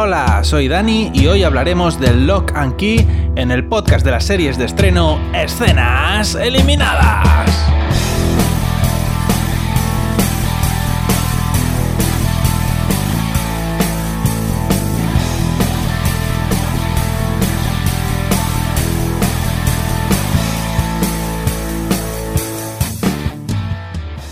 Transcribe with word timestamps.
Hola, 0.00 0.44
soy 0.44 0.68
Dani 0.68 1.10
y 1.12 1.26
hoy 1.26 1.42
hablaremos 1.42 1.98
del 1.98 2.28
Lock 2.28 2.52
and 2.54 2.76
Key 2.76 3.04
en 3.34 3.50
el 3.50 3.66
podcast 3.66 4.04
de 4.04 4.12
las 4.12 4.24
series 4.24 4.56
de 4.56 4.64
estreno 4.64 5.18
Escenas 5.34 6.36
Eliminadas. 6.36 7.50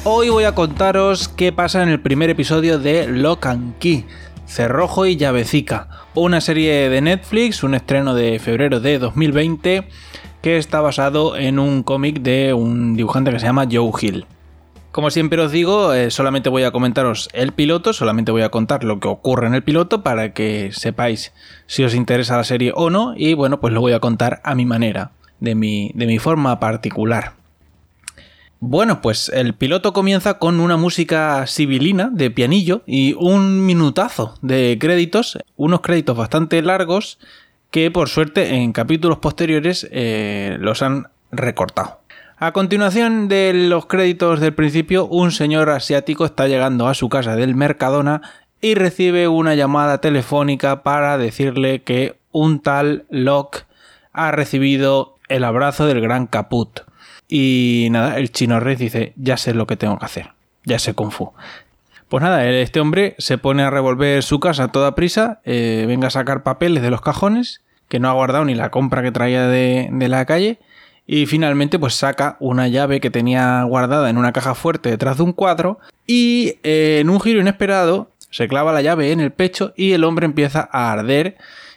Hoy 0.05 0.28
voy 0.28 0.45
a 0.45 0.55
contaros 0.55 1.27
qué 1.27 1.51
pasa 1.51 1.83
en 1.83 1.88
el 1.88 2.01
primer 2.01 2.30
episodio 2.30 2.78
de 2.78 3.09
Lock 3.09 3.46
and 3.46 3.77
Key 3.78 4.06
Cerrojo 4.46 5.06
y 5.06 5.16
Llavecica, 5.16 5.88
una 6.14 6.41
serie 6.41 6.88
de 6.88 7.00
Netflix, 7.00 7.62
un 7.62 7.74
estreno 7.74 8.14
de 8.14 8.38
febrero 8.38 8.80
de 8.80 8.98
2020 8.98 9.88
que 10.41 10.56
está 10.56 10.80
basado 10.80 11.37
en 11.37 11.59
un 11.59 11.82
cómic 11.82 12.20
de 12.20 12.54
un 12.54 12.96
dibujante 12.96 13.32
que 13.32 13.40
se 13.40 13.46
llama 13.46 13.66
Joe 13.70 13.90
Hill. 14.01 14.27
Como 14.92 15.10
siempre 15.10 15.42
os 15.42 15.52
digo, 15.52 15.92
eh, 15.92 16.10
solamente 16.10 16.48
voy 16.48 16.62
a 16.62 16.70
comentaros 16.70 17.28
el 17.34 17.52
piloto, 17.52 17.92
solamente 17.92 18.32
voy 18.32 18.42
a 18.42 18.48
contar 18.48 18.82
lo 18.82 18.98
que 18.98 19.09
ocurre 19.09 19.46
en 19.46 19.54
el 19.54 19.62
piloto 19.62 20.02
para 20.02 20.32
que 20.32 20.70
sepáis 20.73 21.34
si 21.66 21.84
os 21.84 21.95
interesa 21.95 22.38
la 22.38 22.45
serie 22.45 22.73
o 22.74 22.88
no 22.88 23.12
y 23.15 23.34
bueno, 23.34 23.60
pues 23.60 23.74
lo 23.74 23.80
voy 23.80 23.92
a 23.92 24.01
contar 24.01 24.40
a 24.42 24.54
mi 24.54 24.65
manera, 24.65 25.10
de 25.38 25.54
mi, 25.54 25.90
de 25.95 26.06
mi 26.06 26.18
forma 26.18 26.59
particular. 26.60 27.34
Bueno, 28.69 29.01
pues 29.01 29.29
el 29.29 29.55
piloto 29.55 29.93
comienza 29.93 30.41
con 30.41 30.59
una 30.59 30.77
música 30.77 31.47
sibilina 31.47 32.11
de 32.12 32.33
pianillo 32.33 32.83
y 32.84 33.13
un 33.13 33.65
minutazo 33.65 34.35
de 34.43 34.77
créditos, 34.80 35.38
unos 35.57 35.82
créditos 35.82 36.16
bastante 36.16 36.60
largos 36.63 37.21
que 37.71 37.93
por 37.93 38.09
suerte 38.09 38.57
en 38.57 38.73
capítulos 38.73 39.18
posteriores 39.18 39.87
eh, 39.93 40.57
los 40.59 40.82
han 40.82 41.07
recortado. 41.30 42.01
A 42.38 42.51
continuación 42.51 43.29
de 43.29 43.52
los 43.55 43.87
créditos 43.87 44.40
del 44.40 44.52
principio, 44.52 45.07
un 45.07 45.30
señor 45.30 45.71
asiático 45.71 46.24
está 46.24 46.49
llegando 46.49 46.88
a 46.88 46.95
su 46.95 47.09
casa 47.09 47.37
del 47.37 47.55
Mercadona 47.55 48.21
y 48.60 48.74
recibe 48.74 49.29
una 49.29 49.55
llamada 49.55 50.01
telefónica 50.01 50.83
para 50.83 51.18
decirle 51.18 51.85
que 51.85 52.18
un 52.33 52.59
tal 52.59 53.07
Locke 53.10 53.65
ha 54.12 54.33
recibido 54.33 55.15
el 55.29 55.45
abrazo 55.45 55.87
del 55.87 56.01
gran 56.01 56.27
Caput. 56.27 56.80
Y 57.29 57.88
nada, 57.91 58.19
el 58.19 58.30
chino 58.30 58.60
rey 58.60 58.77
dice, 58.77 59.13
ya 59.16 59.37
sé 59.37 59.55
lo 59.55 59.66
que 59.66 59.77
tengo 59.77 59.99
que 59.99 60.05
hacer, 60.05 60.32
ya 60.65 60.79
sé 60.79 60.95
Kung 60.95 61.10
Fu. 61.10 61.33
Pues 62.09 62.23
nada, 62.23 62.49
este 62.49 62.79
hombre 62.79 63.16
se 63.18 63.37
pone 63.37 63.65
a 63.65 63.71
revolver 63.71 64.22
su 64.22 64.38
casa 64.38 64.65
a 64.65 64.72
toda 64.72 64.94
prisa, 64.94 65.41
eh, 65.44 65.84
venga 65.88 66.06
a 66.06 66.10
sacar 66.10 66.44
papeles 66.44 66.83
de 66.83 66.91
los 66.91 67.00
cajones, 67.00 67.62
que 67.88 67.99
no 67.99 68.09
ha 68.09 68.12
guardado 68.12 68.44
ni 68.44 68.55
la 68.55 68.71
compra 68.71 69.03
que 69.03 69.10
traía 69.10 69.49
de, 69.49 69.91
la 70.09 70.25
calle, 70.25 70.60
y 71.05 71.27
finalmente 71.27 71.81
pues 71.81 71.94
saca 71.94 72.37
una 72.38 72.69
llave 72.69 73.00
que 73.00 73.10
tenía 73.10 73.62
guardada 73.65 74.09
en 74.09 74.19
una 74.19 74.33
caja 74.33 74.55
fuerte 74.55 74.91
detrás 74.91 75.16
de 75.16 75.25
un 75.25 75.33
cuadro, 75.33 75.81
y 76.06 76.59
eh, 76.62 76.99
en 77.00 77.11
un 77.11 77.21
giro 77.21 77.41
inesperado 77.41 78.11
se 78.31 78.47
clava 78.47 78.72
la 78.72 78.83
llave 78.83 79.11
en 79.11 79.21
el 79.21 79.33
pecho 79.33 79.72
y 79.77 79.93
el 79.93 80.05
hombre 80.05 80.27
empieza 80.27 80.69
a 80.71 80.93
arder 80.93 81.37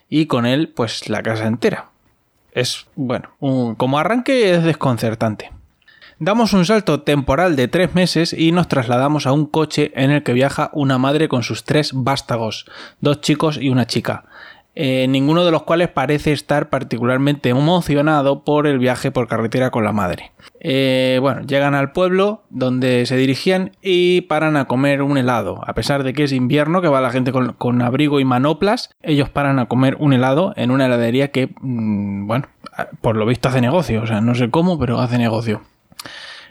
y 0.09 0.25
con 0.25 0.45
él 0.45 0.67
pues 0.67 1.09
la 1.09 1.23
casa 1.23 1.47
entera 1.47 1.89
es, 2.51 2.87
bueno, 2.95 3.31
como 3.77 3.99
arranque 3.99 4.53
es 4.53 4.63
desconcertante. 4.63 5.51
Damos 6.21 6.51
un 6.51 6.65
salto 6.65 7.01
temporal 7.01 7.55
de 7.55 7.69
tres 7.69 7.95
meses 7.95 8.33
y 8.33 8.51
nos 8.51 8.67
trasladamos 8.67 9.25
a 9.25 9.31
un 9.31 9.45
coche 9.45 9.93
en 9.95 10.11
el 10.11 10.21
que 10.21 10.33
viaja 10.33 10.69
una 10.73 10.97
madre 10.97 11.29
con 11.29 11.43
sus 11.43 11.63
tres 11.63 11.91
vástagos, 11.93 12.65
dos 12.99 13.21
chicos 13.21 13.57
y 13.57 13.69
una 13.69 13.87
chica. 13.87 14.25
Eh, 14.81 15.07
ninguno 15.09 15.43
de 15.43 15.51
los 15.51 15.63
cuales 15.63 15.89
parece 15.89 16.31
estar 16.31 16.69
particularmente 16.69 17.49
emocionado 17.49 18.45
por 18.45 18.65
el 18.65 18.79
viaje 18.79 19.11
por 19.11 19.27
carretera 19.27 19.71
con 19.71 19.83
la 19.83 19.91
madre. 19.91 20.31
Eh, 20.61 21.19
bueno, 21.21 21.41
llegan 21.41 21.75
al 21.75 21.91
pueblo 21.91 22.43
donde 22.49 23.05
se 23.05 23.17
dirigían 23.17 23.71
y 23.81 24.21
paran 24.21 24.55
a 24.55 24.69
comer 24.69 25.01
un 25.01 25.17
helado. 25.17 25.59
A 25.67 25.73
pesar 25.73 26.03
de 26.03 26.13
que 26.13 26.23
es 26.23 26.31
invierno, 26.31 26.81
que 26.81 26.87
va 26.87 27.01
la 27.01 27.11
gente 27.11 27.33
con, 27.33 27.81
abrigo 27.81 28.21
y 28.21 28.23
manoplas, 28.23 28.89
ellos 29.03 29.27
paran 29.27 29.59
a 29.59 29.65
comer 29.65 29.97
un 29.99 30.13
helado 30.13 30.53
en 30.55 30.71
una 30.71 30.85
heladería 30.85 31.29
que, 31.29 31.49
mm, 31.59 32.25
bueno, 32.27 32.47
por 33.01 33.17
lo 33.17 33.25
visto 33.25 33.49
hace 33.49 33.59
negocio. 33.59 34.01
O 34.01 34.07
sea, 34.07 34.21
no 34.21 34.33
sé 34.33 34.49
cómo, 34.49 34.79
pero 34.79 35.01
hace 35.01 35.17
negocio. 35.17 35.59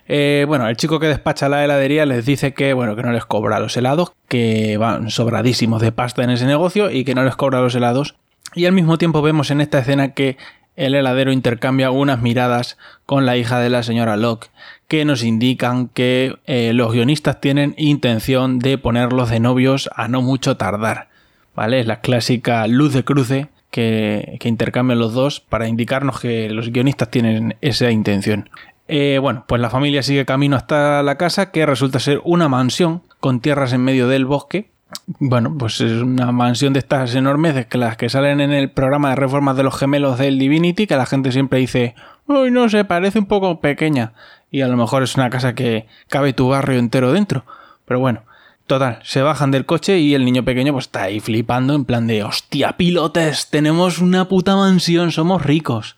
Eh, 0.09 0.47
bueno, 0.49 0.67
el 0.69 0.77
chico 0.77 0.99
que 0.99 1.07
despacha 1.07 1.51
la 1.51 1.63
heladería 1.63 2.07
les 2.07 2.25
dice 2.25 2.55
que, 2.55 2.73
bueno, 2.73 2.97
que 2.97 3.03
no 3.03 3.13
les 3.13 3.27
cobra 3.27 3.61
los 3.61 3.77
helados, 3.77 4.13
que 4.27 4.79
van 4.79 5.11
sobradísimos 5.11 5.83
de 5.83 5.93
pasta 5.93 6.25
en 6.25 6.31
ese 6.31 6.47
negocio 6.47 6.91
y 6.91 7.05
que 7.05 7.15
no 7.15 7.25
les 7.25 7.37
cobra 7.37 7.61
los 7.61 7.75
helados. 7.75 8.17
Y 8.55 8.65
al 8.65 8.73
mismo 8.73 8.97
tiempo 8.97 9.21
vemos 9.21 9.51
en 9.51 9.61
esta 9.61 9.81
escena 9.81 10.15
que 10.15 10.39
el 10.77 10.95
heladero 10.95 11.31
intercambia 11.33 11.91
unas 11.91 12.23
miradas 12.23 12.79
con 13.05 13.27
la 13.27 13.37
hija 13.37 13.61
de 13.61 13.69
la 13.69 13.83
señora 13.83 14.17
Locke, 14.17 14.51
que 14.87 15.05
nos 15.05 15.23
indican 15.23 15.89
que 15.89 16.37
eh, 16.47 16.73
los 16.73 16.93
guionistas 16.93 17.41
tienen 17.41 17.75
intención 17.77 18.61
de 18.61 18.79
ponerlos 18.79 19.29
de 19.29 19.41
novios 19.41 19.91
a 19.95 20.09
no 20.09 20.23
mucho 20.23 20.57
tardar. 20.57 21.09
¿Vale? 21.55 21.81
Es 21.81 21.87
la 21.87 22.01
clásica 22.01 22.67
luz 22.69 22.95
de 22.95 23.05
cruce 23.05 23.49
que, 23.71 24.37
que 24.41 24.49
intercambian 24.49 25.01
los 25.01 25.13
dos 25.13 25.41
para 25.41 25.69
indicarnos 25.69 26.21
que 26.21 26.49
los 26.49 26.71
guionistas 26.71 27.11
tienen 27.11 27.57
esa 27.61 27.91
intención. 27.91 28.49
Eh, 28.89 29.19
bueno, 29.21 29.45
pues 29.47 29.61
la 29.61 29.71
familia 29.71 30.03
sigue 30.03 30.25
camino 30.25 30.57
hasta 30.57 31.03
la 31.03 31.17
casa, 31.17 31.51
que 31.51 31.67
resulta 31.67 32.01
ser 32.01 32.21
una 32.25 32.49
mansión 32.49 33.03
con 33.21 33.41
tierras 33.41 33.73
en 33.73 33.85
medio 33.85 34.09
del 34.09 34.25
bosque. 34.25 34.71
Bueno, 35.19 35.55
pues 35.59 35.81
es 35.83 36.03
una 36.03 36.33
mansión 36.33 36.73
de 36.73 36.79
estas 36.79 37.15
enormes, 37.15 37.55
de 37.55 37.67
las 37.73 37.99
que 37.99 38.09
salen 38.09 38.41
en 38.41 38.53
el 38.53 38.71
programa 38.71 39.11
de 39.11 39.17
reformas 39.17 39.57
de 39.57 39.63
los 39.63 39.77
gemelos 39.77 40.19
del 40.19 40.39
Divinity, 40.39 40.87
que 40.87 40.97
la 40.97 41.05
gente 41.05 41.31
siempre 41.31 41.59
dice, 41.59 41.95
uy, 42.27 42.51
no 42.51 42.69
sé, 42.71 42.85
parece 42.85 43.19
un 43.19 43.27
poco 43.27 43.61
pequeña. 43.61 44.15
Y 44.51 44.63
a 44.63 44.69
lo 44.69 44.79
mejor 44.79 45.03
es 45.03 45.15
una 45.17 45.29
casa 45.29 45.55
que 45.55 45.87
cabe 46.09 46.33
tu 46.33 46.49
barrio 46.49 46.79
entero 46.79 47.13
dentro. 47.13 47.45
Pero 47.85 48.01
bueno, 48.01 48.23
Total, 48.69 48.99
se 49.03 49.23
bajan 49.23 49.51
del 49.51 49.65
coche 49.65 49.99
y 49.99 50.15
el 50.15 50.27
niño 50.27 50.45
pequeño 50.45 50.75
pues 50.75 50.85
está 50.85 51.05
ahí 51.05 51.21
flipando 51.21 51.75
en 51.75 51.87
plan 51.87 52.07
de 52.07 52.23
hostia, 52.23 52.77
pilotes, 52.77 53.49
tenemos 53.49 53.99
una 53.99 54.29
puta 54.29 54.57
mansión, 54.57 55.11
somos 55.11 55.43
ricos. 55.43 55.97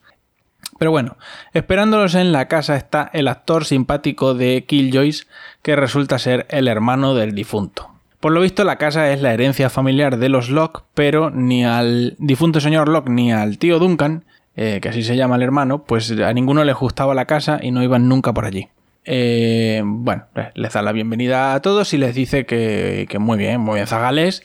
Pero 0.80 0.92
bueno, 0.92 1.18
esperándolos 1.52 2.14
en 2.14 2.32
la 2.32 2.48
casa 2.48 2.74
está 2.74 3.10
el 3.12 3.28
actor 3.28 3.66
simpático 3.66 4.32
de 4.32 4.64
Killjoys, 4.66 5.28
que 5.60 5.76
resulta 5.76 6.18
ser 6.18 6.46
el 6.48 6.68
hermano 6.68 7.14
del 7.14 7.34
difunto. 7.34 7.90
Por 8.18 8.32
lo 8.32 8.40
visto, 8.40 8.64
la 8.64 8.76
casa 8.76 9.12
es 9.12 9.20
la 9.20 9.34
herencia 9.34 9.68
familiar 9.68 10.16
de 10.16 10.30
los 10.30 10.48
Locke, 10.48 10.84
pero 10.94 11.28
ni 11.28 11.66
al 11.66 12.16
difunto 12.18 12.60
señor 12.60 12.88
Locke 12.88 13.10
ni 13.10 13.30
al 13.30 13.58
tío 13.58 13.78
Duncan, 13.78 14.24
eh, 14.56 14.78
que 14.80 14.88
así 14.88 15.02
se 15.02 15.16
llama 15.16 15.36
el 15.36 15.42
hermano, 15.42 15.84
pues 15.84 16.12
a 16.12 16.32
ninguno 16.32 16.64
les 16.64 16.76
gustaba 16.76 17.14
la 17.14 17.26
casa 17.26 17.60
y 17.60 17.72
no 17.72 17.82
iban 17.82 18.08
nunca 18.08 18.32
por 18.32 18.46
allí. 18.46 18.68
Eh, 19.04 19.82
bueno, 19.84 20.26
eh, 20.34 20.50
les 20.54 20.72
da 20.72 20.82
la 20.82 20.92
bienvenida 20.92 21.54
a 21.54 21.62
todos 21.62 21.94
y 21.94 21.98
les 21.98 22.14
dice 22.14 22.46
que, 22.46 23.06
muy 23.18 23.38
bien, 23.38 23.60
muy 23.60 23.76
bien, 23.76 23.86
Zagales, 23.86 24.42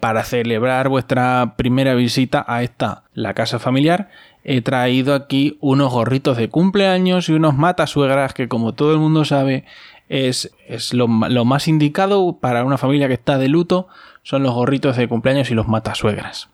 para 0.00 0.24
celebrar 0.24 0.88
vuestra 0.88 1.54
primera 1.56 1.94
visita 1.94 2.44
a 2.46 2.62
esta, 2.62 3.04
la 3.14 3.34
casa 3.34 3.58
familiar, 3.58 4.08
he 4.44 4.62
traído 4.62 5.14
aquí 5.14 5.58
unos 5.60 5.92
gorritos 5.92 6.36
de 6.36 6.48
cumpleaños 6.48 7.28
y 7.28 7.32
unos 7.32 7.56
matasuegras 7.56 8.34
que 8.34 8.48
como 8.48 8.72
todo 8.72 8.92
el 8.92 8.98
mundo 8.98 9.24
sabe 9.24 9.64
es, 10.08 10.50
es 10.66 10.94
lo, 10.94 11.08
más 11.08 11.68
indicado 11.68 12.38
para 12.40 12.64
una 12.64 12.78
familia 12.78 13.08
que 13.08 13.14
está 13.14 13.38
de 13.38 13.48
luto 13.48 13.88
son 14.22 14.42
los 14.42 14.54
gorritos 14.54 14.96
de 14.96 15.08
cumpleaños 15.08 15.50
y 15.50 15.54
los 15.54 15.68
matasuegras. 15.68 16.48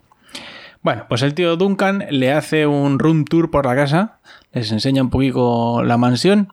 Bueno, 0.82 1.06
pues 1.08 1.22
el 1.22 1.34
tío 1.34 1.56
Duncan 1.56 2.04
le 2.10 2.32
hace 2.32 2.66
un 2.66 2.98
room 2.98 3.24
tour 3.24 3.50
por 3.50 3.64
la 3.64 3.74
casa, 3.74 4.18
les 4.52 4.70
enseña 4.70 5.02
un 5.02 5.10
poquito 5.10 5.82
la 5.82 5.96
mansión 5.96 6.52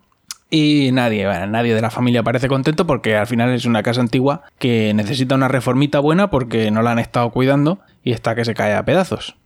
y 0.53 0.91
nadie, 0.91 1.23
nadie 1.47 1.73
de 1.73 1.81
la 1.81 1.89
familia 1.89 2.23
parece 2.23 2.50
contento 2.50 2.86
porque 2.86 3.15
al 3.15 3.25
final 3.25 3.51
es 3.51 3.65
una 3.65 3.83
casa 3.83 4.01
antigua 4.01 4.44
que 4.59 4.94
necesita 4.94 5.33
una 5.33 5.48
reformita 5.48 6.00
buena 6.00 6.30
porque 6.30 6.69
no 6.71 6.81
la 6.81 6.92
han 6.92 7.00
estado 7.00 7.30
cuidando 7.31 7.80
y 8.03 8.12
está 8.12 8.36
que 8.36 8.44
se 8.44 8.53
cae 8.53 8.75
a 8.75 8.83
pedazos. 8.83 9.38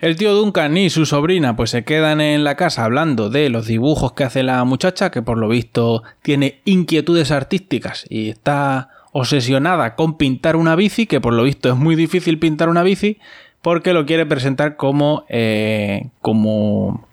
El 0.00 0.16
tío 0.16 0.34
Duncan 0.34 0.76
y 0.76 0.90
su 0.90 1.06
sobrina 1.06 1.56
pues 1.56 1.70
se 1.70 1.82
quedan 1.82 2.20
en 2.20 2.44
la 2.44 2.56
casa 2.56 2.84
hablando 2.84 3.30
de 3.30 3.48
los 3.48 3.66
dibujos 3.66 4.12
que 4.12 4.24
hace 4.24 4.42
la 4.42 4.62
muchacha, 4.64 5.10
que 5.10 5.22
por 5.22 5.38
lo 5.38 5.48
visto 5.48 6.02
tiene 6.20 6.60
inquietudes 6.66 7.30
artísticas 7.30 8.04
y 8.10 8.28
está 8.28 8.90
obsesionada 9.12 9.96
con 9.96 10.18
pintar 10.18 10.56
una 10.56 10.76
bici, 10.76 11.06
que 11.06 11.22
por 11.22 11.32
lo 11.32 11.42
visto 11.42 11.70
es 11.70 11.76
muy 11.76 11.96
difícil 11.96 12.38
pintar 12.38 12.68
una 12.68 12.82
bici, 12.82 13.18
porque 13.62 13.94
lo 13.94 14.04
quiere 14.04 14.26
presentar 14.26 14.76
como, 14.76 15.24
eh, 15.30 16.08
como 16.20 17.08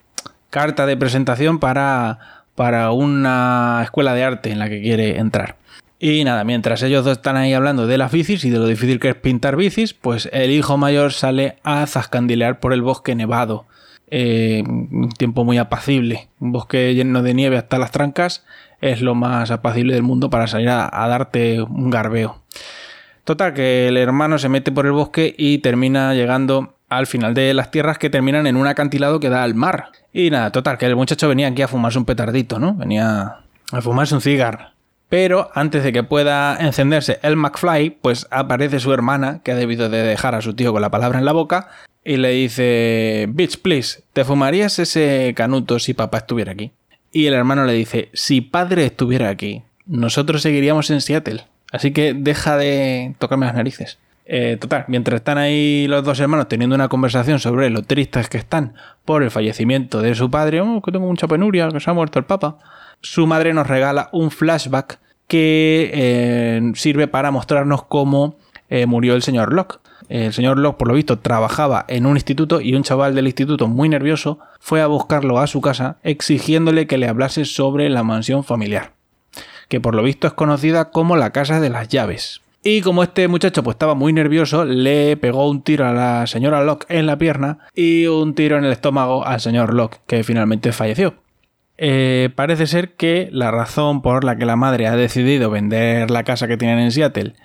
carta 0.50 0.86
de 0.86 0.98
presentación 0.98 1.60
para, 1.60 2.37
para 2.58 2.92
una 2.92 3.82
escuela 3.84 4.16
de 4.16 4.24
arte 4.24 4.52
en 4.52 4.58
la 4.58 4.68
que 4.68 4.82
quiere 4.82 5.20
entrar. 5.20 5.58
Y 6.00 6.24
nada, 6.24 6.44
mientras 6.44 6.82
ellos 6.82 7.06
dos 7.06 7.18
están 7.18 7.38
ahí 7.38 7.54
hablando 7.54 7.86
de 7.86 8.00
las 8.00 8.12
bicis 8.12 8.44
y 8.46 8.50
de 8.50 8.58
lo 8.58 8.66
difícil 8.66 9.00
que 9.00 9.10
es 9.10 9.16
pintar 9.16 9.56
bicis, 9.56 9.94
pues 9.94 10.28
el 10.34 10.50
hijo 10.50 10.76
mayor 10.76 11.14
sale 11.14 11.58
a 11.64 11.86
zascandilear 11.86 12.60
por 12.60 12.74
el 12.74 12.82
bosque 12.82 13.14
nevado. 13.14 13.68
Eh, 14.10 14.64
un 14.66 15.10
tiempo 15.16 15.44
muy 15.44 15.60
apacible. 15.60 16.30
Un 16.40 16.52
bosque 16.52 16.96
lleno 16.96 17.22
de 17.22 17.36
nieve 17.36 17.58
hasta 17.58 17.78
las 17.78 17.92
trancas 17.92 18.44
es 18.82 19.02
lo 19.02 19.14
más 19.14 19.52
apacible 19.52 19.94
del 19.94 20.02
mundo 20.02 20.32
para 20.32 20.48
salir 20.48 20.70
a, 20.70 20.90
darte 21.08 21.62
un 21.62 21.92
garbeo. 21.92 22.42
Total, 23.24 23.54
que 23.54 23.88
el 23.88 23.98
hermano 23.98 24.40
se 24.40 24.50
mete 24.50 24.72
por 24.72 24.88
el 24.88 24.94
bosque 24.94 25.36
y 25.38 25.60
termina 25.60 26.16
llegando 26.16 26.74
al 26.90 27.08
final 27.08 27.34
de 27.34 27.54
las 27.54 27.72
tierras 27.72 27.98
que 27.98 28.10
terminan 28.10 28.48
en 28.48 28.56
un 28.56 28.68
acantilado 28.68 29.20
que 29.20 29.30
da 29.30 29.44
al 29.44 29.56
mar. 29.56 29.90
Y 30.14 30.30
nada, 30.30 30.52
total, 30.52 30.78
que 30.78 30.86
el 30.86 30.96
muchacho 30.96 31.28
venía 31.28 31.48
aquí 31.48 31.62
a 31.62 31.68
fumarse 31.68 32.00
un 32.00 32.06
petardito, 32.06 32.60
¿no? 32.60 32.74
Venía 32.74 33.38
a 33.72 33.82
fumarse 33.82 34.16
un 34.16 34.22
cigarro. 34.22 34.72
Pero 35.10 35.50
antes 35.54 35.84
de 35.84 35.94
que 35.94 36.04
pueda 36.04 36.58
encenderse 36.60 37.20
el 37.22 37.38
McFly, 37.38 37.98
pues 38.02 38.28
aparece 38.30 38.80
su 38.80 38.94
hermana, 38.94 39.42
que 39.44 39.54
ha 39.54 39.56
debido 39.56 39.90
de 39.90 40.04
dejar 40.04 40.36
a 40.36 40.42
su 40.42 40.54
tío 40.54 40.74
con 40.74 40.82
la 40.82 40.90
palabra 40.90 41.20
en 41.20 41.26
la 41.26 41.32
boca, 41.32 41.70
y 42.04 42.18
le 42.18 42.30
dice, 42.30 43.28
Bitch, 43.30 43.62
please, 43.62 44.04
¿te 44.14 44.26
fumarías 44.26 44.80
ese 44.80 45.34
canuto 45.36 45.80
si 45.80 45.94
papá 45.94 46.20
estuviera 46.20 46.54
aquí? 46.54 46.72
Y 47.12 47.28
el 47.28 47.34
hermano 47.34 47.66
le 47.66 47.74
dice, 47.74 48.10
si 48.14 48.42
padre 48.42 48.86
estuviera 48.86 49.30
aquí, 49.30 49.64
nosotros 49.86 50.42
seguiríamos 50.42 50.90
en 50.90 51.02
Seattle. 51.02 51.46
Así 51.72 51.92
que 51.92 52.14
deja 52.14 52.58
de 52.58 53.16
tocarme 53.18 53.46
las 53.46 53.56
narices. 53.56 53.98
Eh, 54.30 54.58
total, 54.60 54.84
mientras 54.90 55.22
están 55.22 55.38
ahí 55.38 55.88
los 55.88 56.04
dos 56.04 56.20
hermanos 56.20 56.50
teniendo 56.50 56.76
una 56.76 56.90
conversación 56.90 57.40
sobre 57.40 57.70
lo 57.70 57.84
tristes 57.84 58.28
que 58.28 58.38
están 58.38 58.74
por 59.06 59.24
el 59.24 59.32
fallecimiento 59.32 60.02
de 60.02 60.16
su 60.16 60.30
padre, 60.30 60.60
oh, 60.60 60.82
que 60.82 60.92
tengo 60.92 61.08
mucha 61.08 61.30
penuria, 61.30 61.70
que 61.70 61.80
se 61.80 61.90
ha 61.90 61.94
muerto 61.94 62.20
el 62.20 62.26
papa, 62.26 62.58
su 63.00 63.26
madre 63.26 63.54
nos 63.54 63.68
regala 63.68 64.10
un 64.12 64.30
flashback 64.30 65.00
que 65.28 65.92
eh, 65.94 66.72
sirve 66.76 67.08
para 67.08 67.32
mostrarnos 67.32 67.84
cómo 67.86 68.36
eh, 68.70 68.86
murió 68.86 69.16
el 69.16 69.22
señor 69.22 69.54
Locke. 69.54 69.80
El 70.10 70.34
señor 70.34 70.58
Locke, 70.60 70.78
por 70.78 70.88
lo 70.90 70.94
visto, 70.94 71.20
trabajaba 71.20 71.86
en 71.88 72.06
un 72.06 72.18
instituto 72.18 72.60
y 72.60 72.76
un 72.76 72.84
chaval 72.84 73.16
del 73.16 73.28
instituto 73.28 73.68
muy 73.68 73.88
nervioso 73.88 74.40
fue 74.60 74.82
a 74.82 74.88
buscarlo 74.88 75.40
a 75.40 75.48
su 75.48 75.62
casa 75.62 75.98
exigiéndole 76.04 76.86
que 76.86 76.98
le 76.98 77.08
hablase 77.08 77.46
sobre 77.46 77.90
la 77.90 78.04
mansión 78.04 78.44
familiar, 78.44 78.92
que 79.70 79.80
por 79.80 79.96
lo 79.96 80.04
visto 80.04 80.28
es 80.28 80.34
conocida 80.34 80.92
como 80.92 81.16
la 81.16 81.32
casa 81.32 81.62
de 81.62 81.70
las 81.70 81.88
llaves. 81.88 82.42
Y 82.70 82.82
como 82.82 83.02
este 83.02 83.30
muchacho 83.30 83.64
pues 83.64 83.76
estaba 83.76 83.96
muy 83.96 84.12
nervioso, 84.12 84.66
le 84.66 85.16
pegó 85.16 85.50
un 85.50 85.62
tiro 85.62 85.88
a 85.88 85.94
la 85.94 86.28
señora 86.28 86.66
Locke 86.66 86.86
en 86.90 87.06
la 87.06 87.18
pierna 87.18 87.60
y 87.74 88.08
un 88.08 88.36
tiro 88.36 88.58
en 88.58 88.66
el 88.66 88.74
estómago 88.74 89.26
al 89.26 89.40
señor 89.40 89.74
Locke, 89.74 90.02
que 90.06 90.26
finalmente 90.26 90.74
falleció. 90.74 91.14
Eh, 91.78 92.30
parece 92.36 92.68
ser 92.68 92.96
que 92.96 93.30
la 93.32 93.52
razón 93.52 94.02
por 94.02 94.26
la 94.26 94.36
que 94.36 94.46
la 94.46 94.58
madre 94.58 94.88
ha 94.88 94.98
decidido 94.98 95.50
vender 95.50 96.12
la 96.12 96.26
casa 96.26 96.50
que 96.50 96.58
tienen 96.58 96.80
en 96.80 96.92
Seattle 96.92 97.36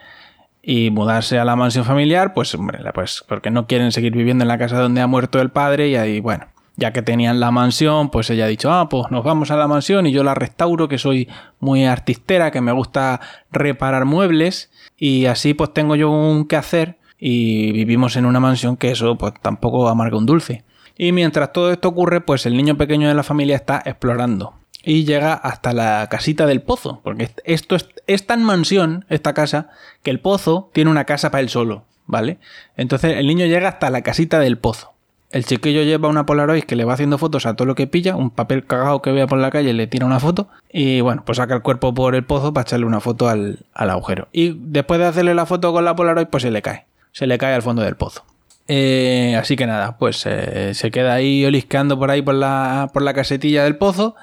y 0.60 0.90
mudarse 0.90 1.38
a 1.38 1.44
la 1.44 1.54
mansión 1.54 1.84
familiar, 1.84 2.34
pues 2.34 2.52
hombre, 2.56 2.80
pues 2.92 3.22
porque 3.28 3.52
no 3.52 3.68
quieren 3.68 3.92
seguir 3.92 4.16
viviendo 4.16 4.42
en 4.42 4.48
la 4.48 4.58
casa 4.58 4.80
donde 4.80 5.02
ha 5.02 5.06
muerto 5.06 5.40
el 5.40 5.50
padre 5.50 5.86
y 5.86 5.94
ahí, 5.94 6.18
bueno, 6.18 6.46
ya 6.76 6.92
que 6.92 7.02
tenían 7.02 7.40
la 7.40 7.50
mansión, 7.50 8.10
pues 8.10 8.30
ella 8.30 8.46
ha 8.46 8.48
dicho, 8.48 8.72
ah, 8.72 8.88
pues 8.88 9.10
nos 9.10 9.24
vamos 9.24 9.50
a 9.50 9.56
la 9.56 9.68
mansión 9.68 10.06
y 10.06 10.12
yo 10.12 10.24
la 10.24 10.34
restauro, 10.34 10.88
que 10.88 10.98
soy 10.98 11.28
muy 11.60 11.84
artistera, 11.84 12.50
que 12.50 12.60
me 12.60 12.72
gusta 12.72 13.20
reparar 13.50 14.04
muebles 14.04 14.70
y 14.96 15.26
así 15.26 15.54
pues 15.54 15.72
tengo 15.74 15.96
yo 15.96 16.10
un 16.10 16.46
que 16.46 16.56
hacer 16.56 16.98
y 17.18 17.72
vivimos 17.72 18.16
en 18.16 18.26
una 18.26 18.40
mansión 18.40 18.76
que 18.76 18.90
eso 18.90 19.16
pues 19.16 19.34
tampoco 19.40 19.88
amarga 19.88 20.16
un 20.16 20.26
dulce. 20.26 20.64
Y 20.96 21.12
mientras 21.12 21.52
todo 21.52 21.72
esto 21.72 21.88
ocurre, 21.88 22.20
pues 22.20 22.46
el 22.46 22.56
niño 22.56 22.76
pequeño 22.76 23.08
de 23.08 23.14
la 23.14 23.22
familia 23.22 23.56
está 23.56 23.82
explorando 23.84 24.54
y 24.84 25.04
llega 25.04 25.34
hasta 25.34 25.72
la 25.72 26.08
casita 26.10 26.46
del 26.46 26.62
pozo, 26.62 27.00
porque 27.02 27.30
esto 27.44 27.76
es, 28.06 28.26
tan 28.26 28.42
mansión, 28.42 29.04
esta 29.08 29.32
casa, 29.32 29.70
que 30.02 30.10
el 30.10 30.20
pozo 30.20 30.70
tiene 30.72 30.90
una 30.90 31.04
casa 31.04 31.30
para 31.30 31.40
él 31.42 31.48
solo, 31.48 31.86
¿vale? 32.06 32.38
Entonces 32.76 33.16
el 33.16 33.26
niño 33.26 33.46
llega 33.46 33.68
hasta 33.68 33.90
la 33.90 34.02
casita 34.02 34.40
del 34.40 34.58
pozo. 34.58 34.92
El 35.32 35.46
chiquillo 35.46 35.82
lleva 35.82 36.08
una 36.08 36.26
Polaroid 36.26 36.64
que 36.64 36.76
le 36.76 36.84
va 36.84 36.92
haciendo 36.92 37.16
fotos 37.16 37.46
a 37.46 37.56
todo 37.56 37.66
lo 37.66 37.74
que 37.74 37.86
pilla, 37.86 38.16
un 38.16 38.30
papel 38.30 38.66
cagado 38.66 39.00
que 39.00 39.12
vea 39.12 39.26
por 39.26 39.38
la 39.38 39.50
calle 39.50 39.72
le 39.72 39.86
tira 39.86 40.04
una 40.04 40.20
foto 40.20 40.48
y 40.70 41.00
bueno, 41.00 41.22
pues 41.24 41.38
saca 41.38 41.54
el 41.54 41.62
cuerpo 41.62 41.94
por 41.94 42.14
el 42.14 42.24
pozo 42.24 42.52
para 42.52 42.62
echarle 42.62 42.84
una 42.84 43.00
foto 43.00 43.30
al, 43.30 43.64
agujero. 43.72 44.28
Y 44.30 44.54
después 44.58 45.00
de 45.00 45.06
hacerle 45.06 45.34
la 45.34 45.46
foto 45.46 45.72
con 45.72 45.86
la 45.86 45.96
Polaroid, 45.96 46.26
pues 46.26 46.42
se 46.42 46.50
le 46.50 46.60
cae. 46.60 46.84
Se 47.12 47.26
le 47.26 47.38
cae 47.38 47.54
al 47.54 47.62
fondo 47.62 47.80
del 47.82 47.96
pozo. 47.96 48.24
Eh, 48.68 49.34
así 49.38 49.56
que 49.56 49.66
nada, 49.66 49.96
pues 49.96 50.24
eh, 50.26 50.74
se 50.74 50.90
queda 50.90 51.14
ahí 51.14 51.44
olisqueando 51.46 51.98
por 51.98 52.10
ahí 52.10 52.20
por 52.20 52.34
la, 52.34 52.90
por 52.92 53.02
la 53.02 53.14
casetilla 53.14 53.64
del 53.64 53.76
pozo 53.76 54.14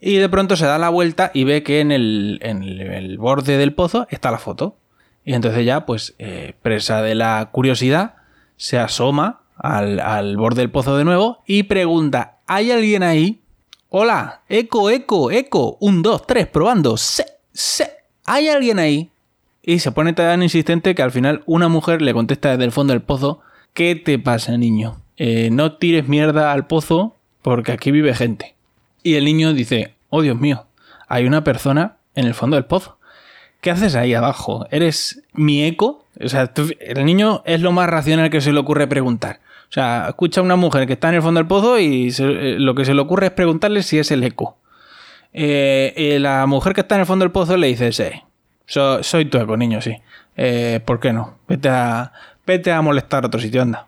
y 0.00 0.16
de 0.16 0.28
pronto 0.28 0.56
se 0.56 0.66
da 0.66 0.78
la 0.78 0.88
vuelta 0.88 1.32
y 1.34 1.44
ve 1.44 1.64
que 1.64 1.80
en 1.80 1.90
el, 1.90 2.38
en 2.42 2.62
el 2.62 3.18
borde 3.18 3.58
del 3.58 3.74
pozo 3.74 4.06
está 4.10 4.30
la 4.30 4.38
foto. 4.38 4.76
Y 5.24 5.34
entonces 5.34 5.64
ya, 5.64 5.86
pues, 5.86 6.14
eh, 6.18 6.54
presa 6.62 7.02
de 7.02 7.14
la 7.14 7.48
curiosidad, 7.50 8.16
se 8.56 8.78
asoma 8.78 9.40
al, 9.56 10.36
borde 10.36 10.62
del 10.62 10.70
pozo 10.70 10.96
de 10.96 11.04
nuevo 11.04 11.42
y 11.46 11.64
pregunta, 11.64 12.38
¿hay 12.46 12.70
alguien 12.70 13.02
ahí? 13.02 13.40
Hola, 13.88 14.42
eco, 14.48 14.90
eco, 14.90 15.30
eco, 15.30 15.76
un, 15.80 16.02
dos, 16.02 16.26
tres, 16.26 16.46
probando, 16.46 16.96
se, 16.96 17.24
se, 17.52 17.90
¿hay 18.24 18.48
alguien 18.48 18.78
ahí? 18.78 19.10
Y 19.62 19.78
se 19.78 19.92
pone 19.92 20.12
tan 20.12 20.42
insistente 20.42 20.94
que 20.94 21.02
al 21.02 21.12
final 21.12 21.42
una 21.46 21.68
mujer 21.68 22.02
le 22.02 22.12
contesta 22.12 22.50
desde 22.50 22.64
el 22.64 22.72
fondo 22.72 22.92
del 22.92 23.02
pozo, 23.02 23.40
¿qué 23.72 23.94
te 23.94 24.18
pasa, 24.18 24.56
niño? 24.58 25.00
Eh, 25.16 25.48
no 25.50 25.76
tires 25.76 26.08
mierda 26.08 26.52
al 26.52 26.66
pozo 26.66 27.16
porque 27.42 27.72
aquí 27.72 27.90
vive 27.90 28.14
gente. 28.14 28.54
Y 29.02 29.14
el 29.14 29.24
niño 29.24 29.52
dice, 29.52 29.94
oh 30.10 30.22
Dios 30.22 30.38
mío, 30.38 30.66
hay 31.08 31.26
una 31.26 31.44
persona 31.44 31.96
en 32.14 32.26
el 32.26 32.34
fondo 32.34 32.56
del 32.56 32.64
pozo. 32.64 32.98
¿Qué 33.64 33.70
haces 33.70 33.94
ahí 33.94 34.12
abajo? 34.12 34.66
¿Eres 34.70 35.22
mi 35.32 35.64
eco? 35.64 36.04
O 36.22 36.28
sea, 36.28 36.52
el 36.80 37.04
niño 37.06 37.42
es 37.46 37.62
lo 37.62 37.72
más 37.72 37.88
racional 37.88 38.28
que 38.28 38.42
se 38.42 38.52
le 38.52 38.60
ocurre 38.60 38.86
preguntar. 38.86 39.40
O 39.70 39.72
sea, 39.72 40.04
escucha 40.08 40.42
a 40.42 40.44
una 40.44 40.56
mujer 40.56 40.86
que 40.86 40.92
está 40.92 41.08
en 41.08 41.14
el 41.14 41.22
fondo 41.22 41.38
del 41.38 41.46
pozo 41.46 41.78
y 41.78 42.14
eh, 42.18 42.56
lo 42.58 42.74
que 42.74 42.84
se 42.84 42.92
le 42.92 43.00
ocurre 43.00 43.28
es 43.28 43.32
preguntarle 43.32 43.82
si 43.82 43.98
es 43.98 44.10
el 44.10 44.22
eco. 44.22 44.58
Eh, 45.32 46.18
la 46.20 46.44
mujer 46.44 46.74
que 46.74 46.82
está 46.82 46.96
en 46.96 47.00
el 47.00 47.06
fondo 47.06 47.24
del 47.24 47.32
pozo 47.32 47.56
le 47.56 47.68
dice, 47.68 47.90
soy 48.66 49.24
tu 49.24 49.38
eco, 49.38 49.56
niño, 49.56 49.80
sí. 49.80 49.96
Eh, 50.36 50.80
¿Por 50.84 51.00
qué 51.00 51.14
no? 51.14 51.38
Vete 51.48 51.70
a, 51.70 52.12
vete 52.46 52.70
a 52.70 52.82
molestar 52.82 53.24
a 53.24 53.28
otro 53.28 53.40
sitio, 53.40 53.62
anda. 53.62 53.86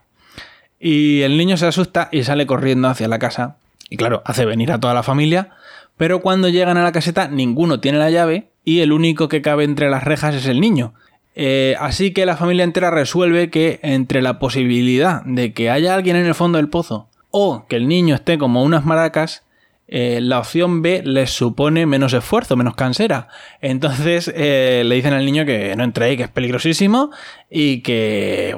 Y 0.81 1.21
el 1.21 1.37
niño 1.37 1.59
se 1.59 1.67
asusta 1.67 2.09
y 2.11 2.25
sale 2.25 2.47
corriendo 2.47 2.89
hacia 2.89 3.09
la 3.09 3.19
casa. 3.19 3.57
Y 3.91 3.99
claro, 3.99 4.23
hace 4.25 4.47
venir 4.47 4.73
a 4.73 4.81
toda 4.81 4.95
la 4.95 5.03
familia. 5.03 5.51
Pero 5.97 6.21
cuando 6.21 6.49
llegan 6.49 6.77
a 6.77 6.83
la 6.83 6.93
caseta, 6.93 7.29
ninguno 7.29 7.81
tiene 7.81 7.99
la 7.99 8.11
llave 8.11 8.49
y 8.65 8.81
el 8.81 8.93
único 8.93 9.29
que 9.29 9.43
cabe 9.43 9.65
entre 9.65 9.89
las 9.89 10.05
rejas 10.05 10.35
es 10.35 10.47
el 10.47 10.61
niño. 10.61 10.95
Eh, 11.35 11.77
así 11.79 12.13
que 12.13 12.27
la 12.27 12.37
familia 12.37 12.65
entera 12.65 12.91
resuelve 12.91 13.51
que 13.51 13.79
entre 13.83 14.23
la 14.23 14.39
posibilidad 14.39 15.23
de 15.25 15.53
que 15.53 15.71
haya 15.71 15.95
alguien 15.95 16.17
en 16.17 16.27
el 16.27 16.35
fondo 16.35 16.57
del 16.57 16.71
pozo 16.71 17.09
o 17.31 17.67
que 17.69 17.77
el 17.77 17.89
niño 17.89 18.15
esté 18.15 18.39
como 18.39 18.63
unas 18.63 18.87
maracas, 18.87 19.45
eh, 19.87 20.19
la 20.23 20.39
opción 20.39 20.81
B 20.81 21.03
les 21.05 21.31
supone 21.31 21.85
menos 21.85 22.15
esfuerzo, 22.15 22.57
menos 22.57 22.75
cansera. 22.75 23.29
Entonces 23.61 24.33
eh, 24.35 24.83
le 24.85 24.95
dicen 24.95 25.13
al 25.13 25.27
niño 25.27 25.45
que 25.45 25.77
no 25.77 25.85
entre 25.85 26.07
ahí, 26.07 26.17
que 26.17 26.25
es 26.25 26.31
peligrosísimo 26.31 27.11
y 27.51 27.83
que 27.83 28.57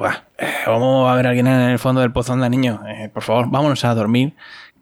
vamos 0.65 1.11
a 1.11 1.15
ver 1.15 1.27
a 1.27 1.29
alguien 1.29 1.47
en 1.47 1.69
el 1.69 1.79
fondo 1.79 1.99
del 2.01 2.13
pozo, 2.13 2.31
anda 2.31 2.47
niño, 2.47 2.81
por 3.13 3.23
favor, 3.23 3.49
vámonos 3.49 3.83
a 3.83 3.93
dormir, 3.93 4.33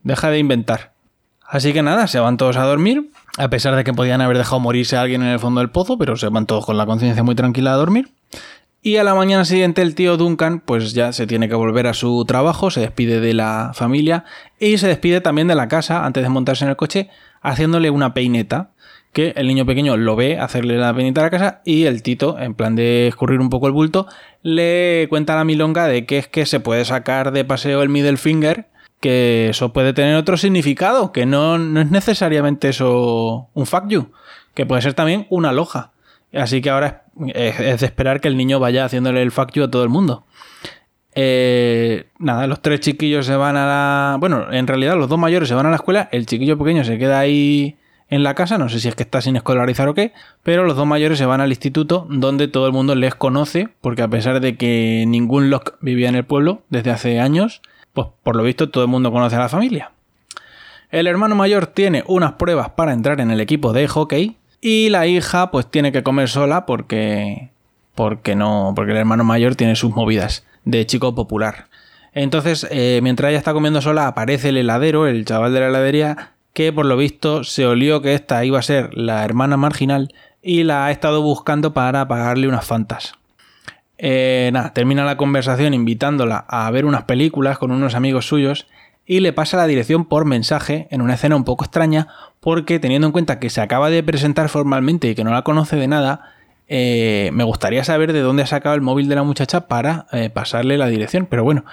deja 0.03 0.29
de 0.29 0.37
inventar. 0.37 0.96
Así 1.47 1.71
que 1.71 1.81
nada, 1.81 2.07
se 2.07 2.19
van 2.19 2.35
todos 2.35 2.57
a 2.57 2.63
dormir, 2.63 3.09
a 3.37 3.49
pesar 3.49 3.75
de 3.75 3.83
que 3.83 3.93
podían 3.93 4.19
haber 4.19 4.37
dejado 4.37 4.59
morirse 4.59 4.97
a 4.97 5.01
alguien 5.01 5.21
en 5.21 5.29
el 5.29 5.39
fondo 5.39 5.61
del 5.61 5.69
pozo, 5.69 5.97
pero 5.97 6.17
se 6.17 6.27
van 6.27 6.45
todos 6.45 6.65
con 6.65 6.77
la 6.77 6.85
conciencia 6.85 7.23
muy 7.23 7.35
tranquila 7.35 7.73
a 7.73 7.77
dormir. 7.77 8.09
Y 8.81 8.97
a 8.97 9.03
la 9.03 9.15
mañana 9.15 9.43
siguiente 9.43 9.81
el 9.81 9.95
tío 9.95 10.17
Duncan 10.17 10.59
pues 10.59 10.93
ya 10.93 11.11
se 11.11 11.25
tiene 11.25 11.49
que 11.49 11.55
volver 11.55 11.87
a 11.87 11.93
su 11.93 12.23
trabajo, 12.25 12.69
se 12.69 12.81
despide 12.81 13.19
de 13.19 13.33
la 13.33 13.71
familia 13.73 14.23
y 14.59 14.77
se 14.77 14.87
despide 14.87 15.19
también 15.19 15.47
de 15.47 15.55
la 15.55 15.67
casa 15.67 16.05
antes 16.05 16.23
de 16.23 16.29
montarse 16.29 16.63
en 16.63 16.69
el 16.69 16.75
coche 16.75 17.09
haciéndole 17.41 17.89
una 17.89 18.13
peineta 18.13 18.71
que 19.13 19.33
el 19.35 19.47
niño 19.47 19.65
pequeño 19.65 19.97
lo 19.97 20.15
ve 20.15 20.37
hacerle 20.39 20.77
la 20.77 20.93
peineta 20.93 21.21
a 21.21 21.23
la 21.25 21.29
casa 21.31 21.61
y 21.65 21.85
el 21.85 22.03
tito, 22.03 22.37
en 22.39 22.53
plan 22.53 22.75
de 22.75 23.07
escurrir 23.07 23.39
un 23.39 23.49
poco 23.49 23.67
el 23.67 23.73
bulto, 23.73 24.07
le 24.43 25.07
cuenta 25.09 25.35
la 25.35 25.43
milonga 25.43 25.87
de 25.87 26.05
que 26.05 26.19
es 26.19 26.27
que 26.27 26.45
se 26.45 26.59
puede 26.59 26.85
sacar 26.85 27.31
de 27.31 27.43
paseo 27.43 27.81
el 27.81 27.89
middle 27.89 28.17
finger 28.17 28.67
que 28.99 29.49
eso 29.49 29.73
puede 29.73 29.93
tener 29.93 30.15
otro 30.15 30.37
significado, 30.37 31.11
que 31.11 31.25
no, 31.25 31.55
es 31.55 31.91
necesariamente 31.91 32.69
eso 32.69 33.49
un 33.53 33.65
fuck 33.65 33.87
you, 33.87 34.11
que 34.53 34.65
puede 34.65 34.81
ser 34.81 34.93
también 34.93 35.27
una 35.29 35.51
loja. 35.51 35.91
Así 36.33 36.61
que 36.61 36.69
ahora 36.69 37.05
es, 37.33 37.79
de 37.79 37.85
esperar 37.85 38.21
que 38.21 38.27
el 38.27 38.37
niño 38.37 38.59
vaya 38.59 38.85
haciéndole 38.85 39.21
el 39.21 39.31
fuck 39.31 39.51
you 39.53 39.63
a 39.63 39.71
todo 39.71 39.83
el 39.83 39.89
mundo. 39.89 40.25
Eh, 41.13 42.09
nada, 42.19 42.45
los 42.47 42.61
tres 42.61 42.79
chiquillos 42.79 43.25
se 43.25 43.35
van 43.35 43.57
a 43.57 43.65
la... 43.65 44.17
Bueno, 44.19 44.51
en 44.51 44.67
realidad 44.67 44.95
los 44.97 45.09
dos 45.09 45.17
mayores 45.17 45.49
se 45.49 45.55
van 45.55 45.65
a 45.65 45.69
la 45.69 45.77
escuela, 45.77 46.09
el 46.11 46.25
chiquillo 46.25 46.57
pequeño 46.57 46.83
se 46.83 46.97
queda 46.97 47.19
ahí 47.19 47.77
en 48.09 48.23
la 48.23 48.35
casa, 48.35 48.57
no 48.57 48.69
sé 48.69 48.79
si 48.79 48.87
es 48.87 48.95
que 48.95 49.03
está 49.03 49.21
sin 49.21 49.35
escolarizar 49.35 49.87
o 49.87 49.93
qué, 49.93 50.13
pero 50.43 50.63
los 50.63 50.77
dos 50.77 50.87
mayores 50.87 51.17
se 51.17 51.25
van 51.25 51.41
al 51.41 51.49
instituto 51.49 52.07
donde 52.09 52.47
todo 52.47 52.67
el 52.67 52.73
mundo 52.73 52.95
les 52.95 53.15
conoce, 53.15 53.69
porque 53.81 54.01
a 54.01 54.07
pesar 54.07 54.39
de 54.39 54.55
que 54.55 55.05
ningún 55.07 55.49
Locke 55.49 55.73
vivía 55.81 56.07
en 56.07 56.15
el 56.15 56.23
pueblo 56.23 56.61
desde 56.69 56.91
hace 56.91 57.19
años, 57.19 57.61
pues 57.97 58.09
por 58.21 58.35
lo 58.35 58.43
visto 58.43 58.69
todo 58.69 58.83
el 58.83 58.91
mundo 58.91 59.11
conoce 59.11 59.37
a 59.37 59.39
la 59.39 59.49
familia. 59.49 59.91
El 60.91 61.07
hermano 61.07 61.33
mayor 61.33 61.65
tiene 61.65 62.03
unas 62.05 62.33
pruebas 62.33 62.69
para 62.69 62.93
entrar 62.93 63.19
en 63.21 63.31
el 63.31 63.41
equipo 63.41 63.73
de 63.73 63.87
hockey 63.87 64.37
y 64.61 64.89
la 64.89 65.07
hija 65.07 65.49
pues 65.49 65.65
tiene 65.65 65.91
que 65.91 66.03
comer 66.03 66.29
sola 66.29 66.67
porque 66.67 67.49
porque 67.95 68.35
no 68.35 68.73
porque 68.75 68.91
el 68.91 68.99
hermano 68.99 69.23
mayor 69.23 69.55
tiene 69.55 69.75
sus 69.75 69.95
movidas 69.95 70.45
de 70.63 70.85
chico 70.85 71.15
popular. 71.15 71.69
Entonces, 72.13 72.67
eh, 72.69 72.99
mientras 73.01 73.29
ella 73.29 73.39
está 73.39 73.53
comiendo 73.53 73.81
sola, 73.81 74.05
aparece 74.05 74.49
el 74.49 74.57
heladero, 74.57 75.07
el 75.07 75.25
chaval 75.25 75.55
de 75.55 75.61
la 75.61 75.67
heladería, 75.69 76.33
que 76.53 76.71
por 76.71 76.85
lo 76.85 76.97
visto 76.97 77.43
se 77.43 77.65
olió 77.65 78.03
que 78.03 78.13
esta 78.13 78.45
iba 78.45 78.59
a 78.59 78.61
ser 78.61 78.95
la 78.95 79.25
hermana 79.25 79.57
marginal 79.57 80.13
y 80.43 80.65
la 80.65 80.85
ha 80.85 80.91
estado 80.91 81.23
buscando 81.23 81.73
para 81.73 82.07
pagarle 82.07 82.47
unas 82.47 82.65
fantas. 82.65 83.13
Eh, 83.97 84.49
nada, 84.53 84.73
termina 84.73 85.05
la 85.05 85.17
conversación 85.17 85.73
invitándola 85.73 86.45
a 86.47 86.69
ver 86.69 86.85
unas 86.85 87.03
películas 87.03 87.57
con 87.57 87.71
unos 87.71 87.95
amigos 87.95 88.27
suyos 88.27 88.67
y 89.05 89.21
le 89.21 89.33
pasa 89.33 89.57
la 89.57 89.67
dirección 89.67 90.05
por 90.05 90.25
mensaje 90.25 90.87
en 90.91 91.01
una 91.01 91.15
escena 91.15 91.35
un 91.35 91.45
poco 91.45 91.65
extraña 91.65 92.07
porque 92.39 92.79
teniendo 92.79 93.07
en 93.07 93.13
cuenta 93.13 93.39
que 93.39 93.49
se 93.49 93.61
acaba 93.61 93.89
de 93.89 94.03
presentar 94.03 94.49
formalmente 94.49 95.09
y 95.09 95.15
que 95.15 95.23
no 95.23 95.31
la 95.31 95.41
conoce 95.41 95.77
de 95.77 95.87
nada, 95.87 96.35
eh, 96.67 97.31
me 97.33 97.43
gustaría 97.43 97.83
saber 97.83 98.13
de 98.13 98.19
dónde 98.19 98.43
ha 98.43 98.47
sacado 98.47 98.75
el 98.75 98.81
móvil 98.81 99.07
de 99.07 99.15
la 99.15 99.23
muchacha 99.23 99.67
para 99.67 100.05
eh, 100.11 100.29
pasarle 100.29 100.77
la 100.77 100.87
dirección. 100.87 101.25
Pero 101.25 101.43
bueno, 101.43 101.63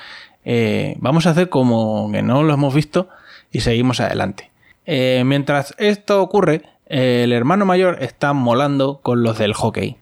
vamos 0.99 1.27
a 1.27 1.31
hacer 1.31 1.49
como 1.49 2.11
que 2.13 2.23
no 2.23 2.43
lo 2.43 2.55
hemos 2.55 2.75
visto 2.75 3.09
y 3.51 3.61
seguimos 3.61 4.01
adelante. 4.01 4.51
mientras 4.87 5.75
esto 5.79 6.23
ocurre, 6.23 6.63
el 6.87 7.33
hermano 7.33 7.65
mayor 7.65 7.99
está 8.01 8.33
molando 8.33 9.01
con 9.03 9.23
los 9.23 9.39
del 9.39 9.55
hockey. 9.55 9.97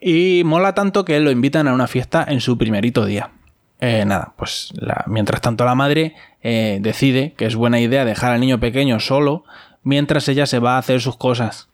Y 0.00 0.42
mola 0.44 0.74
tanto 0.74 1.04
que 1.04 1.20
lo 1.20 1.30
invitan 1.30 1.68
a 1.68 1.74
una 1.74 1.86
fiesta 1.86 2.24
en 2.28 2.40
su 2.40 2.56
primerito 2.56 3.04
día. 3.04 3.30
Eh, 3.80 4.04
nada, 4.04 4.34
pues 4.36 4.72
mientras 5.06 5.40
tanto 5.40 5.64
la 5.64 5.76
madre 5.76 6.14
eh, 6.42 6.78
decide 6.80 7.34
que 7.36 7.46
es 7.46 7.54
buena 7.54 7.78
idea 7.80 8.04
dejar 8.04 8.32
al 8.32 8.40
niño 8.40 8.58
pequeño 8.58 8.98
solo 8.98 9.44
mientras 9.84 10.28
ella 10.28 10.46
se 10.46 10.58
va 10.58 10.74
a 10.74 10.78
hacer 10.78 11.00
sus 11.00 11.16
cosas. 11.16 11.68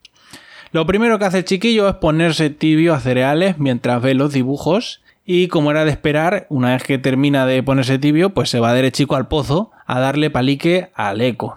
Lo 0.70 0.86
primero 0.86 1.18
que 1.18 1.24
hace 1.24 1.38
el 1.38 1.44
chiquillo 1.44 1.88
es 1.88 1.94
ponerse 1.96 2.50
tibio 2.50 2.94
a 2.94 3.00
cereales 3.00 3.58
mientras 3.58 4.02
ve 4.02 4.14
los 4.14 4.32
dibujos 4.32 5.00
y 5.24 5.48
como 5.48 5.70
era 5.70 5.86
de 5.86 5.90
esperar, 5.90 6.46
una 6.50 6.72
vez 6.72 6.82
que 6.82 6.98
termina 6.98 7.46
de 7.46 7.62
ponerse 7.62 7.98
tibio, 7.98 8.34
pues 8.34 8.50
se 8.50 8.60
va 8.60 8.74
derechico 8.74 9.16
al 9.16 9.28
pozo 9.28 9.70
a 9.86 9.98
darle 9.98 10.28
palique 10.28 10.90
al 10.94 11.22
eco. 11.22 11.56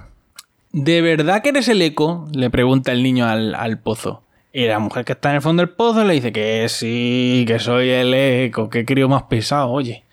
¿De 0.72 1.02
verdad 1.02 1.42
que 1.42 1.50
eres 1.50 1.68
el 1.68 1.82
eco? 1.82 2.28
le 2.32 2.50
pregunta 2.50 2.94
el 2.94 3.04
niño 3.04 3.28
al 3.28 3.80
pozo. 3.80 4.22
Y 4.58 4.66
la 4.66 4.80
mujer 4.80 5.06
que 5.06 5.12
está 5.12 5.30
en 5.30 5.36
el 5.36 5.42
fondo 5.44 5.62
del 5.62 5.70
pozo 5.70 6.04
le 6.04 6.16
dice 6.16 6.32
que 6.32 6.68
sí, 6.68 7.46
que 7.48 7.60
soy 7.60 7.90
el 7.90 8.12
eco, 8.12 8.72
que 8.72 8.86
crío 8.86 9.08
más 9.08 9.22
pesado, 9.22 9.70
oye. 9.70 10.04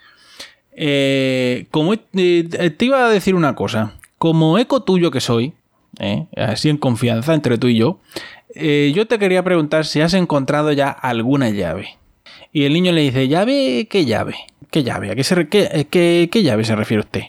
Eh, 0.77 1.65
como 1.71 1.95
eh, 1.95 2.75
te 2.77 2.85
iba 2.85 3.07
a 3.07 3.09
decir 3.09 3.35
una 3.37 3.55
cosa, 3.55 3.95
como 4.19 4.59
eco 4.59 4.83
tuyo 4.83 5.11
que 5.11 5.23
soy, 5.23 5.55
eh, 5.99 6.27
así 6.37 6.69
en 6.69 6.77
confianza 6.77 7.33
entre 7.33 7.57
tú 7.57 7.69
y 7.69 7.79
yo, 7.79 8.01
yo 8.55 9.07
te 9.07 9.19
quería 9.19 9.43
preguntar 9.43 9.87
si 9.87 10.03
has 10.03 10.13
encontrado 10.13 10.73
ya 10.73 10.91
alguna 10.91 11.49
llave. 11.49 11.97
Y 12.53 12.65
el 12.65 12.75
niño 12.75 12.93
le 12.93 13.01
dice, 13.01 13.29
¿llave? 13.29 13.87
¿Qué 13.89 14.05
llave? 14.05 14.37
¿Qué 14.71 14.83
llave? 14.83 15.11
¿A 15.11 15.15
qué, 15.15 15.25
se, 15.25 15.49
qué, 15.49 16.29
qué, 16.31 16.43
llave 16.43 16.65
se 16.65 16.77
refiere 16.77 17.01
usted? 17.01 17.23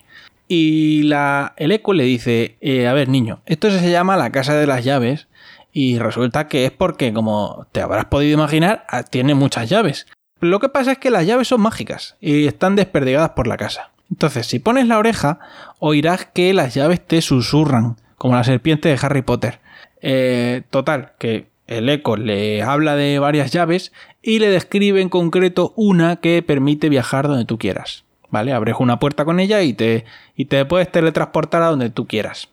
Y 0.50 1.10
el 1.56 1.72
eco 1.72 1.94
le 1.94 2.04
dice, 2.04 2.58
a 2.86 2.92
ver 2.92 3.08
niño, 3.08 3.40
esto 3.46 3.72
se 3.72 3.90
llama 3.90 4.18
la 4.18 4.34
casa 4.34 4.58
de 4.58 4.68
las 4.68 4.84
llaves 4.84 5.30
y 5.78 6.00
resulta 6.00 6.48
que 6.48 6.66
es 6.66 6.72
porque, 6.72 7.12
como 7.12 7.68
te 7.74 7.82
habrás 7.82 8.06
podido 8.06 8.34
imaginar, 8.34 8.86
ah, 8.88 9.04
tiene 9.04 9.36
muchas 9.36 9.70
llaves. 9.70 10.08
Lo 10.40 10.60
que 10.60 10.70
pasa 10.70 10.94
es 10.94 11.00
que 11.00 11.10
las 11.12 11.26
llaves 11.26 11.50
son 11.50 11.60
mágicas 11.60 12.16
y 12.22 12.48
están 12.48 12.78
desperdigadas 12.78 13.32
por 13.32 13.46
la 13.46 13.58
casa. 13.58 13.92
Entonces, 14.10 14.48
si 14.48 14.60
pones 14.60 14.88
la 14.88 14.98
oreja, 14.98 15.40
oirás 15.80 16.28
que 16.34 16.54
las 16.54 16.74
llaves 16.76 17.06
te 17.06 17.22
susurran, 17.22 17.98
como 18.18 18.36
la 18.36 18.46
serpiente 18.46 18.88
de 18.88 18.98
Harry 19.02 19.22
Potter. 19.22 19.60
Eh, 20.02 20.62
total, 20.70 21.12
que 21.20 21.50
el 21.68 21.90
eco 21.90 22.16
le 22.16 22.64
habla 22.64 22.96
de 22.96 23.20
varias 23.20 23.52
llaves 23.52 23.92
y 24.22 24.40
le 24.40 24.48
describe 24.48 25.02
en 25.02 25.10
concreto 25.10 25.74
una 25.76 26.16
que 26.22 26.42
permite 26.42 26.88
viajar 26.88 27.28
donde 27.28 27.44
tú 27.44 27.58
quieras. 27.58 28.06
¿Vale? 28.30 28.54
Abres 28.54 28.78
una 28.80 28.98
puerta 28.98 29.26
con 29.26 29.42
ella 29.42 29.62
y 29.62 29.74
te, 29.74 30.06
y 30.38 30.46
te 30.46 30.64
puedes 30.64 30.90
teletransportar 30.90 31.64
a 31.64 31.68
donde 31.68 31.90
tú 31.90 32.08
quieras. 32.08 32.48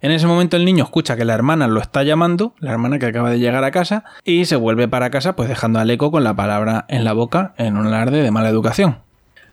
En 0.00 0.12
ese 0.12 0.26
momento 0.26 0.56
el 0.56 0.64
niño 0.64 0.84
escucha 0.84 1.16
que 1.16 1.24
la 1.24 1.34
hermana 1.34 1.66
lo 1.66 1.80
está 1.80 2.04
llamando, 2.04 2.54
la 2.60 2.70
hermana 2.70 2.98
que 2.98 3.06
acaba 3.06 3.30
de 3.30 3.40
llegar 3.40 3.64
a 3.64 3.72
casa, 3.72 4.04
y 4.24 4.44
se 4.44 4.56
vuelve 4.56 4.86
para 4.86 5.10
casa 5.10 5.34
pues 5.34 5.48
dejando 5.48 5.80
al 5.80 5.90
eco 5.90 6.10
con 6.10 6.22
la 6.22 6.34
palabra 6.34 6.84
en 6.88 7.04
la 7.04 7.12
boca 7.12 7.54
en 7.58 7.76
un 7.76 7.86
alarde 7.88 8.22
de 8.22 8.30
mala 8.30 8.48
educación. 8.48 8.98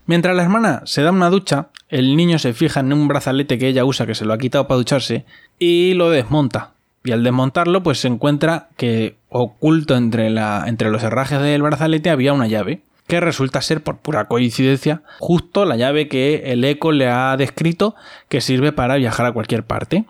Mientras 0.05 0.35
la 0.35 0.43
hermana 0.43 0.81
se 0.85 1.01
da 1.01 1.11
una 1.11 1.31
ducha, 1.31 1.69
el 1.89 2.15
niño 2.15 2.37
se 2.37 2.53
fija 2.53 2.81
en 2.81 2.93
un 2.93 3.07
brazalete 3.07 3.57
que 3.57 3.67
ella 3.67 3.85
usa 3.85 4.05
que 4.05 4.13
se 4.13 4.25
lo 4.25 4.33
ha 4.33 4.37
quitado 4.37 4.67
para 4.67 4.77
ducharse 4.77 5.25
y 5.57 5.93
lo 5.95 6.11
desmonta. 6.11 6.73
Y 7.03 7.11
al 7.11 7.23
desmontarlo 7.23 7.81
pues 7.81 7.99
se 7.99 8.07
encuentra 8.07 8.69
que 8.77 9.17
oculto 9.29 9.95
entre, 9.95 10.27
entre 10.27 10.91
los 10.91 11.03
herrajes 11.03 11.39
del 11.39 11.63
brazalete 11.63 12.11
había 12.11 12.33
una 12.33 12.47
llave 12.47 12.81
que 13.07 13.19
resulta 13.19 13.61
ser 13.61 13.83
por 13.83 13.97
pura 13.97 14.25
coincidencia 14.27 15.03
justo 15.19 15.65
la 15.65 15.75
llave 15.75 16.07
que 16.07 16.51
el 16.51 16.63
eco 16.63 16.91
le 16.91 17.07
ha 17.07 17.37
descrito 17.37 17.95
que 18.29 18.41
sirve 18.41 18.71
para 18.71 18.95
viajar 18.95 19.25
a 19.25 19.31
cualquier 19.31 19.63
parte. 19.63 20.05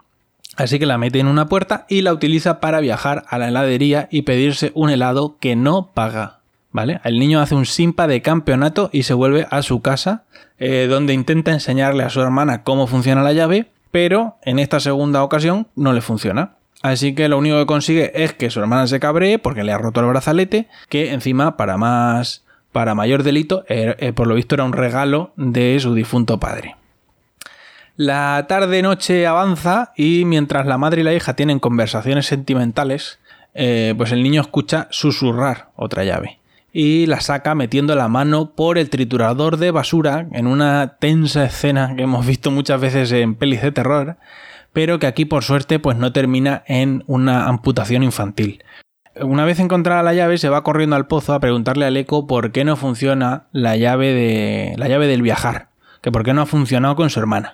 Así 0.55 0.79
que 0.79 0.85
la 0.85 0.97
mete 0.97 1.19
en 1.19 1.27
una 1.27 1.47
puerta 1.47 1.85
y 1.89 2.01
la 2.01 2.13
utiliza 2.13 2.59
para 2.59 2.79
viajar 2.79 3.25
a 3.29 3.37
la 3.37 3.49
heladería 3.49 4.07
y 4.11 4.21
pedirse 4.21 4.71
un 4.73 4.89
helado 4.89 5.37
que 5.39 5.55
no 5.55 5.91
paga. 5.93 6.39
¿Vale? 6.71 6.99
El 7.05 7.19
niño 7.19 7.39
hace 7.39 7.55
un 7.55 7.65
simpa 7.65 8.05
de 8.05 8.21
campeonato 8.21 8.89
y 8.91 9.03
se 9.03 9.13
vuelve 9.13 9.47
a 9.49 9.61
su 9.61 9.81
casa, 9.81 10.23
eh, 10.59 10.87
donde 10.89 11.13
intenta 11.13 11.51
enseñarle 11.51 12.03
a 12.03 12.09
su 12.09 12.21
hermana 12.21 12.63
cómo 12.63 12.85
funciona 12.85 13.23
la 13.23 13.31
llave, 13.31 13.71
pero 13.91 14.35
en 14.43 14.59
esta 14.59 14.81
segunda 14.81 15.23
ocasión 15.23 15.67
no 15.75 15.93
le 15.93 16.01
funciona. 16.01 16.55
Así 16.81 17.15
que 17.15 17.29
lo 17.29 17.37
único 17.37 17.57
que 17.57 17.65
consigue 17.65 18.11
es 18.23 18.33
que 18.33 18.49
su 18.49 18.59
hermana 18.59 18.87
se 18.87 18.99
cabree 18.99 19.39
porque 19.39 19.63
le 19.63 19.71
ha 19.71 19.77
roto 19.77 20.01
el 20.01 20.07
brazalete, 20.07 20.67
que 20.89 21.13
encima 21.13 21.55
para 21.55 21.77
más 21.77 22.43
para 22.75 22.93
mayor 22.93 23.23
delito, 23.23 23.63
eh, 23.69 23.95
eh, 23.99 24.11
por 24.11 24.27
lo 24.27 24.35
visto 24.35 24.53
era 24.53 24.65
un 24.65 24.73
regalo 24.73 25.31
de 25.37 25.79
su 25.79 25.93
difunto 25.93 26.41
padre. 26.41 26.75
La 27.97 28.45
tarde-noche 28.49 29.25
avanza 29.25 29.93
y 29.95 30.25
mientras 30.25 30.65
la 30.65 30.77
madre 30.77 31.01
y 31.01 31.03
la 31.05 31.13
hija 31.13 31.35
tienen 31.35 31.59
conversaciones 31.59 32.25
sentimentales, 32.25 33.19
eh, 33.53 33.93
pues 33.95 34.11
el 34.11 34.21
niño 34.21 34.41
escucha 34.41 34.87
susurrar 34.91 35.69
otra 35.75 36.03
llave 36.03 36.39
y 36.77 37.05
la 37.05 37.21
saca 37.21 37.55
metiendo 37.55 37.95
la 37.95 38.09
mano 38.09 38.51
por 38.51 38.77
el 38.77 38.89
triturador 38.89 39.55
de 39.55 39.71
basura 39.71 40.27
en 40.33 40.45
una 40.45 40.97
tensa 40.99 41.45
escena 41.45 41.95
que 41.95 42.03
hemos 42.03 42.25
visto 42.25 42.51
muchas 42.51 42.81
veces 42.81 43.13
en 43.13 43.35
pelis 43.35 43.61
de 43.61 43.71
terror, 43.71 44.17
pero 44.73 44.99
que 44.99 45.07
aquí 45.07 45.23
por 45.23 45.45
suerte 45.45 45.79
pues 45.79 45.95
no 45.95 46.11
termina 46.11 46.65
en 46.67 47.05
una 47.07 47.47
amputación 47.47 48.03
infantil. 48.03 48.61
Una 49.21 49.45
vez 49.45 49.61
encontrada 49.61 50.03
la 50.03 50.13
llave 50.13 50.37
se 50.37 50.49
va 50.49 50.63
corriendo 50.63 50.97
al 50.97 51.07
pozo 51.07 51.33
a 51.33 51.39
preguntarle 51.39 51.85
al 51.85 51.95
eco 51.95 52.27
por 52.27 52.51
qué 52.51 52.65
no 52.65 52.75
funciona 52.75 53.43
la 53.53 53.77
llave 53.77 54.11
de 54.11 54.73
la 54.75 54.89
llave 54.89 55.07
del 55.07 55.21
viajar, 55.21 55.69
que 56.01 56.11
por 56.11 56.25
qué 56.25 56.33
no 56.33 56.41
ha 56.41 56.45
funcionado 56.45 56.97
con 56.97 57.09
su 57.09 57.21
hermana. 57.21 57.53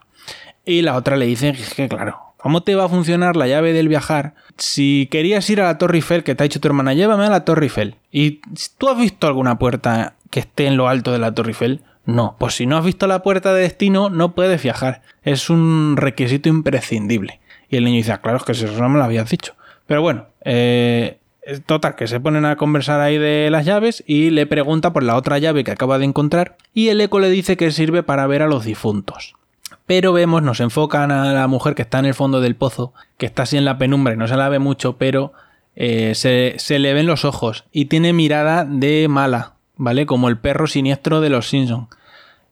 Y 0.66 0.82
la 0.82 0.96
otra 0.96 1.18
le 1.18 1.26
dice 1.26 1.56
que, 1.76 1.90
claro, 1.90 2.20
¿cómo 2.38 2.62
te 2.64 2.76
va 2.76 2.86
a 2.86 2.90
funcionar 2.90 3.36
la 3.36 3.48
llave 3.48 3.74
del 3.74 3.88
viajar? 3.88 4.36
Si 4.58 5.08
querías 5.12 5.50
ir 5.50 5.62
a 5.62 5.66
la 5.66 5.78
Torre 5.78 5.98
Eiffel, 5.98 6.24
que 6.24 6.36
te 6.36 6.44
ha 6.44 6.46
dicho 6.46 6.60
tu 6.60 6.68
hermana, 6.68 6.94
llévame 6.94 7.26
a 7.26 7.30
la 7.30 7.46
Torre 7.46 7.66
Eiffel. 7.66 7.96
¿Y 8.12 8.42
tú 8.78 8.90
has 8.90 8.98
visto 8.98 9.28
alguna 9.28 9.58
puerta 9.58 10.16
que 10.30 10.42
esté 10.42 10.68
en 10.68 10.78
lo 10.78 10.88
alto 10.88 11.12
de 11.12 11.20
la 11.20 11.34
Torre 11.34 11.50
Eiffel? 11.50 11.82
No, 12.06 12.36
pues 12.40 12.56
si 12.56 12.66
no 12.66 12.78
has 12.78 12.86
visto 12.86 13.08
la 13.08 13.22
puerta 13.24 13.54
de 13.54 13.62
destino, 13.62 14.10
no 14.10 14.34
puedes 14.34 14.62
viajar. 14.62 15.02
Es 15.24 15.50
un 15.50 15.96
requisito 15.98 16.50
imprescindible. 16.50 17.40
Y 17.70 17.78
el 17.78 17.86
niño 17.86 17.98
dice, 17.98 18.12
ah, 18.12 18.22
claro, 18.22 18.38
es 18.38 18.44
que 18.44 18.52
eso 18.52 18.68
no 18.68 18.90
me 18.90 18.98
lo 18.98 19.06
habías 19.06 19.30
dicho. 19.30 19.56
Pero 19.88 20.02
bueno, 20.02 20.28
eh, 20.44 21.20
total, 21.66 21.96
que 21.96 22.08
se 22.08 22.20
ponen 22.20 22.46
a 22.46 22.56
conversar 22.56 23.00
ahí 23.02 23.18
de 23.18 23.50
las 23.52 23.66
llaves 23.66 24.04
y 24.06 24.30
le 24.30 24.46
pregunta 24.46 24.94
por 24.94 25.04
la 25.04 25.16
otra 25.16 25.38
llave 25.38 25.64
que 25.64 25.72
acaba 25.72 26.00
de 26.00 26.06
encontrar 26.06 26.58
y 26.74 26.90
el 26.90 27.02
eco 27.02 27.20
le 27.20 27.30
dice 27.30 27.58
que 27.58 27.72
sirve 27.72 28.04
para 28.04 28.28
ver 28.28 28.42
a 28.42 28.48
los 28.48 28.66
difuntos. 28.66 29.36
Pero 29.86 30.14
vemos, 30.14 30.42
nos 30.42 30.60
enfocan 30.60 31.12
a 31.12 31.34
la 31.34 31.48
mujer 31.48 31.76
que 31.76 31.82
está 31.82 32.00
en 32.00 32.06
el 32.06 32.14
fondo 32.14 32.40
del 32.42 32.56
pozo, 32.56 32.94
que 33.18 33.26
está 33.26 33.44
así 33.44 33.58
en 33.58 33.66
la 33.66 33.78
penumbra 33.78 34.14
y 34.14 34.18
no 34.18 34.28
se 34.28 34.38
la 34.38 34.50
ve 34.50 34.60
mucho, 34.60 34.98
pero 34.98 35.34
eh, 35.76 36.14
se, 36.16 36.80
le 36.80 36.94
ven 36.94 37.08
los 37.08 37.26
ojos 37.26 37.66
y 37.72 37.86
tiene 37.86 38.14
mirada 38.14 38.66
de 38.66 39.08
mala, 39.08 39.54
¿vale? 39.76 40.06
Como 40.06 40.30
el 40.30 40.38
perro 40.38 40.68
siniestro 40.68 41.22
de 41.22 41.30
los 41.30 41.50
Simpsons. 41.50 41.88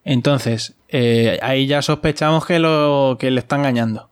Entonces, 0.04 0.76
eh, 0.88 1.38
ahí 1.42 1.68
ya 1.68 1.82
sospechamos 1.82 2.46
que, 2.46 2.60
lo, 2.60 3.18
que 3.20 3.32
le 3.32 3.40
está 3.40 3.58
engañando. 3.58 4.10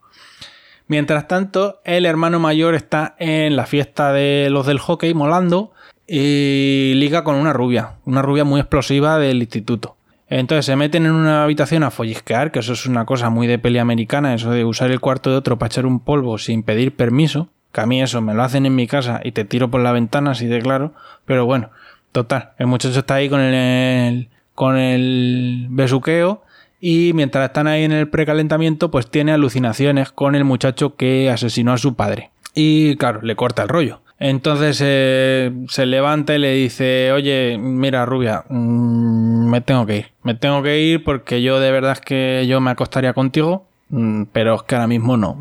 Mientras 0.87 1.27
tanto, 1.27 1.81
el 1.83 2.05
hermano 2.05 2.39
mayor 2.39 2.75
está 2.75 3.15
en 3.19 3.55
la 3.55 3.65
fiesta 3.65 4.13
de 4.13 4.49
los 4.49 4.65
del 4.65 4.79
hockey 4.79 5.13
molando 5.13 5.73
y 6.07 6.93
liga 6.95 7.25
con 7.25 7.35
una 7.35 7.51
rubia, 7.51 7.95
una 8.05 8.21
rubia 8.21 8.45
muy 8.45 8.61
explosiva 8.61 9.19
del 9.19 9.41
instituto. 9.41 9.96
Entonces 10.29 10.65
se 10.65 10.75
meten 10.75 11.05
en 11.05 11.13
una 11.13 11.43
habitación 11.43 11.83
a 11.83 11.91
follisquear, 11.91 12.51
que 12.51 12.59
eso 12.59 12.73
es 12.73 12.85
una 12.85 13.05
cosa 13.05 13.29
muy 13.29 13.47
de 13.47 13.59
peli 13.59 13.79
americana, 13.79 14.33
eso 14.33 14.51
de 14.51 14.65
usar 14.65 14.91
el 14.91 14.99
cuarto 14.99 15.29
de 15.29 15.37
otro 15.37 15.57
para 15.57 15.67
echar 15.67 15.85
un 15.85 15.99
polvo 15.99 16.37
sin 16.37 16.63
pedir 16.63 16.95
permiso, 16.95 17.49
que 17.71 17.81
a 17.81 17.85
mí 17.85 18.01
eso 18.01 18.21
me 18.21 18.33
lo 18.33 18.43
hacen 18.43 18.65
en 18.65 18.75
mi 18.75 18.87
casa 18.87 19.21
y 19.23 19.31
te 19.31 19.45
tiro 19.45 19.69
por 19.69 19.81
la 19.81 19.93
ventana 19.93 20.31
así 20.31 20.47
de 20.47 20.59
claro, 20.61 20.93
pero 21.25 21.45
bueno, 21.45 21.69
total, 22.11 22.51
el 22.57 22.67
muchacho 22.67 22.99
está 22.99 23.15
ahí 23.15 23.29
con 23.29 23.39
el, 23.39 24.27
con 24.53 24.77
el 24.77 25.67
besuqueo 25.69 26.43
y 26.81 27.11
mientras 27.13 27.45
están 27.45 27.67
ahí 27.67 27.83
en 27.83 27.93
el 27.93 28.09
precalentamiento 28.09 28.91
pues 28.91 29.09
tiene 29.09 29.31
alucinaciones 29.31 30.11
con 30.11 30.35
el 30.35 30.43
muchacho 30.43 30.95
que 30.95 31.29
asesinó 31.29 31.71
a 31.71 31.77
su 31.77 31.95
padre. 31.95 32.31
Y 32.53 32.95
claro, 32.97 33.21
le 33.21 33.35
corta 33.35 33.63
el 33.63 33.69
rollo. 33.69 34.01
Entonces 34.19 34.81
eh, 34.83 35.51
se 35.67 35.85
levanta 35.85 36.33
y 36.35 36.39
le 36.39 36.53
dice, 36.53 37.11
oye, 37.11 37.57
mira 37.59 38.05
rubia, 38.05 38.45
mm, 38.49 39.06
me 39.47 39.61
tengo 39.61 39.85
que 39.85 39.97
ir. 39.97 40.11
Me 40.23 40.35
tengo 40.35 40.61
que 40.61 40.79
ir 40.79 41.03
porque 41.03 41.41
yo 41.41 41.59
de 41.59 41.71
verdad 41.71 41.93
es 41.93 42.01
que 42.01 42.45
yo 42.47 42.61
me 42.61 42.71
acostaría 42.71 43.13
contigo, 43.13 43.65
mm, 43.89 44.23
pero 44.31 44.55
es 44.55 44.63
que 44.63 44.75
ahora 44.75 44.87
mismo 44.87 45.17
no, 45.17 45.39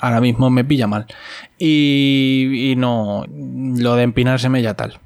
ahora 0.00 0.20
mismo 0.20 0.50
me 0.50 0.64
pilla 0.64 0.86
mal. 0.86 1.06
Y, 1.58 2.70
y 2.70 2.76
no, 2.76 3.24
lo 3.28 3.96
de 3.96 4.02
empinárseme 4.02 4.62
ya 4.62 4.74
tal. 4.74 5.00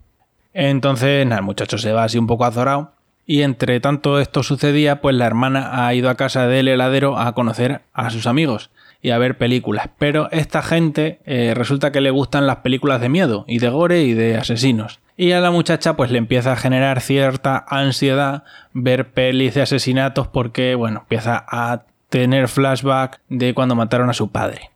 Entonces, 0.52 1.24
nada, 1.26 1.38
el 1.38 1.44
muchacho 1.44 1.78
se 1.78 1.92
va 1.92 2.04
así 2.04 2.18
un 2.18 2.26
poco 2.26 2.44
azorado. 2.44 2.92
Y 3.26 3.42
entre 3.42 3.78
tanto 3.78 4.18
esto 4.18 4.42
sucedía, 4.42 5.00
pues 5.00 5.14
la 5.14 5.26
hermana 5.26 5.86
ha 5.86 5.94
ido 5.94 6.10
a 6.10 6.16
casa 6.16 6.48
del 6.48 6.66
heladero 6.66 7.16
a 7.16 7.32
conocer 7.32 7.82
a 7.92 8.10
sus 8.10 8.26
amigos 8.26 8.70
y 9.02 9.10
a 9.10 9.18
ver 9.18 9.38
películas. 9.38 9.88
Pero 9.98 10.28
esta 10.32 10.62
gente 10.62 11.20
eh, 11.24 11.54
resulta 11.54 11.92
que 11.92 12.00
le 12.00 12.10
gustan 12.10 12.46
las 12.46 12.56
películas 12.56 13.00
de 13.00 13.08
miedo 13.08 13.44
y 13.46 13.58
de 13.58 13.68
gore 13.68 14.02
y 14.02 14.14
de 14.14 14.36
asesinos. 14.36 14.98
Y 15.20 15.32
a 15.32 15.40
la 15.40 15.50
muchacha 15.50 15.96
pues 15.96 16.10
le 16.10 16.16
empieza 16.16 16.52
a 16.52 16.56
generar 16.56 17.02
cierta 17.02 17.62
ansiedad 17.68 18.42
ver 18.72 19.10
pelis 19.10 19.52
de 19.52 19.60
asesinatos 19.60 20.28
porque, 20.28 20.74
bueno, 20.74 21.00
empieza 21.00 21.44
a 21.46 21.82
tener 22.08 22.48
flashback 22.48 23.20
de 23.28 23.52
cuando 23.52 23.74
mataron 23.74 24.08
a 24.08 24.14
su 24.14 24.30
padre. 24.30 24.70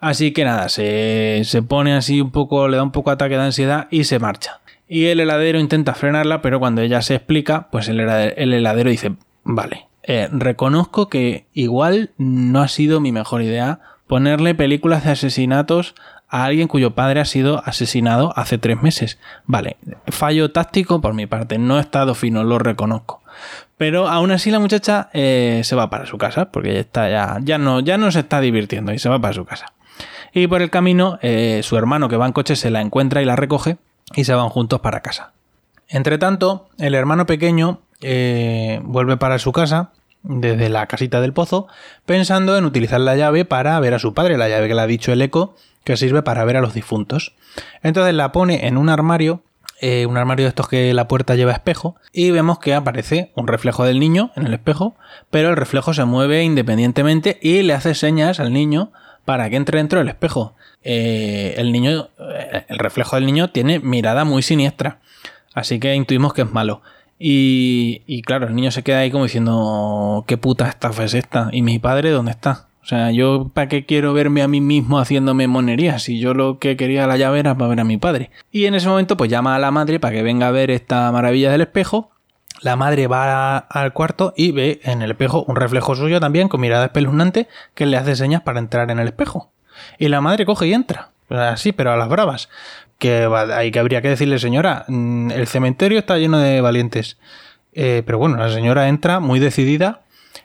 Así 0.00 0.32
que 0.32 0.46
nada, 0.46 0.70
se, 0.70 1.42
se 1.44 1.60
pone 1.60 1.92
así 1.92 2.22
un 2.22 2.30
poco, 2.30 2.68
le 2.68 2.78
da 2.78 2.84
un 2.84 2.90
poco 2.90 3.10
ataque 3.10 3.36
de 3.36 3.42
ansiedad 3.42 3.86
y 3.90 4.04
se 4.04 4.18
marcha. 4.18 4.60
Y 4.88 5.08
el 5.08 5.20
heladero 5.20 5.60
intenta 5.60 5.92
frenarla, 5.92 6.40
pero 6.40 6.58
cuando 6.58 6.80
ella 6.80 7.02
se 7.02 7.14
explica, 7.14 7.68
pues 7.70 7.90
el 7.90 8.00
heladero, 8.00 8.88
dice, 8.88 9.12
vale, 9.44 9.88
eh, 10.04 10.30
reconozco 10.32 11.10
que 11.10 11.44
igual 11.52 12.12
no 12.16 12.62
ha 12.62 12.68
sido 12.68 13.00
mi 13.00 13.12
mejor 13.12 13.42
idea 13.42 13.80
ponerle 14.06 14.54
películas 14.54 15.04
de 15.04 15.12
asesinatos 15.12 15.94
a 16.28 16.44
alguien 16.44 16.68
cuyo 16.68 16.92
padre 16.92 17.20
ha 17.20 17.24
sido 17.24 17.62
asesinado 17.64 18.32
hace 18.36 18.58
tres 18.58 18.82
meses. 18.82 19.18
Vale, 19.44 19.76
fallo 20.08 20.50
táctico 20.50 21.00
por 21.00 21.14
mi 21.14 21.26
parte, 21.26 21.58
no 21.58 21.78
he 21.78 21.80
estado 21.80 22.14
fino, 22.14 22.44
lo 22.44 22.58
reconozco. 22.58 23.22
Pero 23.76 24.08
aún 24.08 24.30
así 24.30 24.50
la 24.50 24.58
muchacha 24.58 25.10
eh, 25.12 25.60
se 25.64 25.76
va 25.76 25.90
para 25.90 26.06
su 26.06 26.18
casa, 26.18 26.50
porque 26.50 26.72
ya 26.72 26.80
está, 26.80 27.10
ya, 27.10 27.38
ya, 27.42 27.58
no, 27.58 27.80
ya 27.80 27.98
no 27.98 28.10
se 28.10 28.20
está 28.20 28.40
divirtiendo 28.40 28.92
y 28.92 28.98
se 28.98 29.08
va 29.08 29.20
para 29.20 29.34
su 29.34 29.44
casa. 29.44 29.72
Y 30.32 30.46
por 30.46 30.62
el 30.62 30.70
camino, 30.70 31.18
eh, 31.22 31.60
su 31.62 31.76
hermano 31.76 32.08
que 32.08 32.16
va 32.16 32.26
en 32.26 32.32
coche 32.32 32.56
se 32.56 32.70
la 32.70 32.80
encuentra 32.80 33.22
y 33.22 33.24
la 33.24 33.36
recoge 33.36 33.78
y 34.14 34.24
se 34.24 34.34
van 34.34 34.48
juntos 34.48 34.80
para 34.80 35.00
casa. 35.00 35.32
Entre 35.88 36.18
tanto, 36.18 36.68
el 36.78 36.94
hermano 36.94 37.26
pequeño 37.26 37.80
eh, 38.00 38.80
vuelve 38.82 39.16
para 39.16 39.38
su 39.38 39.52
casa 39.52 39.92
desde 40.28 40.68
la 40.68 40.86
casita 40.86 41.20
del 41.20 41.32
pozo, 41.32 41.68
pensando 42.04 42.56
en 42.56 42.64
utilizar 42.64 43.00
la 43.00 43.16
llave 43.16 43.44
para 43.44 43.78
ver 43.80 43.94
a 43.94 43.98
su 43.98 44.14
padre, 44.14 44.36
la 44.36 44.48
llave 44.48 44.68
que 44.68 44.74
le 44.74 44.80
ha 44.80 44.86
dicho 44.86 45.12
el 45.12 45.22
eco, 45.22 45.54
que 45.84 45.96
sirve 45.96 46.22
para 46.22 46.44
ver 46.44 46.56
a 46.56 46.60
los 46.60 46.74
difuntos. 46.74 47.34
Entonces 47.82 48.14
la 48.14 48.32
pone 48.32 48.66
en 48.66 48.76
un 48.76 48.88
armario, 48.88 49.42
eh, 49.80 50.06
un 50.06 50.16
armario 50.16 50.44
de 50.44 50.48
estos 50.48 50.68
que 50.68 50.92
la 50.94 51.06
puerta 51.06 51.36
lleva 51.36 51.52
espejo, 51.52 51.96
y 52.12 52.30
vemos 52.30 52.58
que 52.58 52.74
aparece 52.74 53.30
un 53.36 53.46
reflejo 53.46 53.84
del 53.84 54.00
niño 54.00 54.32
en 54.36 54.46
el 54.46 54.54
espejo, 54.54 54.96
pero 55.30 55.50
el 55.50 55.56
reflejo 55.56 55.94
se 55.94 56.04
mueve 56.04 56.42
independientemente 56.42 57.38
y 57.40 57.62
le 57.62 57.74
hace 57.74 57.94
señas 57.94 58.40
al 58.40 58.52
niño 58.52 58.92
para 59.24 59.48
que 59.48 59.56
entre 59.56 59.78
dentro 59.78 59.98
del 60.00 60.08
espejo. 60.08 60.54
Eh, 60.82 61.54
el 61.56 61.72
niño, 61.72 62.08
eh, 62.18 62.64
el 62.68 62.78
reflejo 62.78 63.16
del 63.16 63.26
niño 63.26 63.50
tiene 63.50 63.78
mirada 63.78 64.24
muy 64.24 64.42
siniestra, 64.42 64.98
así 65.54 65.78
que 65.78 65.94
intuimos 65.94 66.32
que 66.32 66.42
es 66.42 66.52
malo. 66.52 66.82
Y, 67.18 68.22
claro, 68.22 68.46
el 68.46 68.54
niño 68.54 68.70
se 68.70 68.82
queda 68.82 68.98
ahí 68.98 69.10
como 69.10 69.24
diciendo, 69.24 70.24
¿qué 70.26 70.36
puta 70.36 70.68
estafa 70.68 71.04
es 71.04 71.14
esta? 71.14 71.48
¿Y 71.52 71.62
mi 71.62 71.78
padre 71.78 72.10
dónde 72.10 72.32
está? 72.32 72.66
O 72.82 72.88
sea, 72.88 73.10
yo 73.10 73.50
para 73.52 73.68
qué 73.68 73.84
quiero 73.84 74.12
verme 74.12 74.42
a 74.42 74.48
mí 74.48 74.60
mismo 74.60 75.00
haciéndome 75.00 75.48
monerías 75.48 76.04
si 76.04 76.20
yo 76.20 76.34
lo 76.34 76.60
que 76.60 76.76
quería 76.76 77.08
la 77.08 77.16
llave 77.16 77.40
era 77.40 77.56
para 77.56 77.68
ver 77.68 77.80
a 77.80 77.84
mi 77.84 77.96
padre. 77.96 78.30
Y 78.52 78.66
en 78.66 78.76
ese 78.76 78.86
momento 78.86 79.16
pues 79.16 79.28
llama 79.28 79.56
a 79.56 79.58
la 79.58 79.72
madre 79.72 79.98
para 79.98 80.14
que 80.14 80.22
venga 80.22 80.46
a 80.46 80.52
ver 80.52 80.70
esta 80.70 81.10
maravilla 81.10 81.50
del 81.50 81.62
espejo. 81.62 82.12
La 82.60 82.76
madre 82.76 83.08
va 83.08 83.58
al 83.58 83.92
cuarto 83.92 84.34
y 84.36 84.52
ve 84.52 84.80
en 84.84 85.02
el 85.02 85.10
espejo 85.10 85.44
un 85.48 85.56
reflejo 85.56 85.96
suyo 85.96 86.20
también 86.20 86.46
con 86.46 86.60
mirada 86.60 86.84
espeluznante 86.84 87.48
que 87.74 87.86
le 87.86 87.96
hace 87.96 88.14
señas 88.14 88.42
para 88.42 88.60
entrar 88.60 88.88
en 88.92 89.00
el 89.00 89.08
espejo. 89.08 89.50
Y 89.98 90.06
la 90.06 90.20
madre 90.20 90.46
coge 90.46 90.68
y 90.68 90.72
entra. 90.72 91.10
Así, 91.28 91.72
pero 91.72 91.90
a 91.92 91.96
las 91.96 92.08
bravas. 92.08 92.48
Que 92.98 93.28
hay 93.52 93.70
que 93.70 93.78
habría 93.78 94.02
que 94.02 94.08
decirle, 94.08 94.38
señora, 94.38 94.84
mm, 94.88 95.30
el 95.30 95.46
cementerio 95.46 95.98
está 95.98 96.18
lleno 96.18 96.38
de 96.38 96.60
valientes. 96.60 97.18
Eh, 97.72 98.02
pero 98.06 98.18
bueno, 98.18 98.36
la 98.36 98.50
señora 98.50 98.88
entra 98.88 99.20
muy 99.20 99.38
decidida 99.38 100.02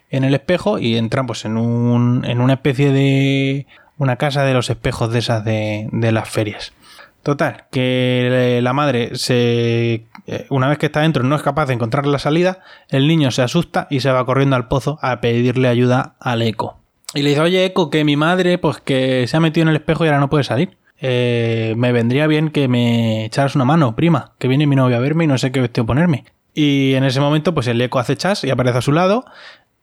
en 0.10 0.24
el 0.26 0.34
espejo 0.34 0.80
y 0.80 0.98
entra 0.98 1.26
pues 1.26 1.46
en, 1.46 1.58
un, 1.58 2.26
en 2.26 2.42
una 2.42 2.54
especie 2.54 2.92
de... 2.92 3.68
una 3.98 4.18
casa 4.18 4.44
de 4.44 4.54
los 4.54 4.70
espejos 4.70 5.14
de 5.14 5.20
esas 5.20 5.46
de, 5.46 5.88
de 5.92 6.12
las 6.12 6.30
ferias. 6.30 6.74
Total, 7.24 7.66
que 7.72 8.60
la 8.64 8.74
madre 8.74 9.12
se 9.14 10.06
eh, 10.28 10.46
una 10.50 10.68
vez 10.70 10.78
que 10.78 10.86
está 10.86 11.02
dentro 11.02 11.24
no 11.24 11.36
es 11.36 11.42
capaz 11.42 11.66
de 11.66 11.74
encontrar 11.74 12.06
la 12.06 12.20
salida, 12.20 12.60
el 12.90 13.08
niño 13.08 13.32
se 13.32 13.42
asusta 13.42 13.88
y 13.90 14.00
se 14.00 14.12
va 14.12 14.26
corriendo 14.26 14.56
al 14.56 14.68
pozo 14.68 15.00
a 15.02 15.20
pedirle 15.22 15.68
ayuda 15.68 16.16
al 16.20 16.42
eco. 16.42 16.78
Y 17.14 17.22
le 17.24 17.30
dice, 17.30 17.42
oye, 17.42 17.66
Eco, 17.66 17.90
que 17.90 18.06
mi 18.06 18.16
madre, 18.16 18.58
pues 18.58 18.78
que 18.80 19.28
se 19.28 19.36
ha 19.36 19.42
metido 19.42 19.64
en 19.64 19.70
el 19.70 19.76
espejo 19.76 20.06
y 20.06 20.08
ahora 20.08 20.22
no 20.22 20.30
puede 20.30 20.46
salir. 20.46 20.78
Eh, 21.02 21.74
me 21.78 21.92
vendría 21.92 22.28
bien 22.28 22.52
que 22.52 22.68
me 22.68 23.26
echaras 23.26 23.56
una 23.56 23.66
mano, 23.66 23.96
prima, 23.96 24.34
que 24.38 24.48
viene 24.48 24.68
mi 24.68 24.76
novia 24.76 24.98
a 24.98 25.00
verme 25.02 25.24
y 25.24 25.28
no 25.28 25.38
sé 25.38 25.52
qué 25.52 25.60
vestido 25.60 25.86
ponerme. 25.86 26.26
Y 26.54 26.94
en 26.94 27.04
ese 27.04 27.20
momento, 27.20 27.54
pues 27.54 27.68
el 27.68 27.82
eco 27.82 28.00
hace 28.00 28.16
chas 28.16 28.44
y 28.44 28.52
aparece 28.52 28.78
a 28.78 28.82
su 28.82 28.92
lado 28.92 29.26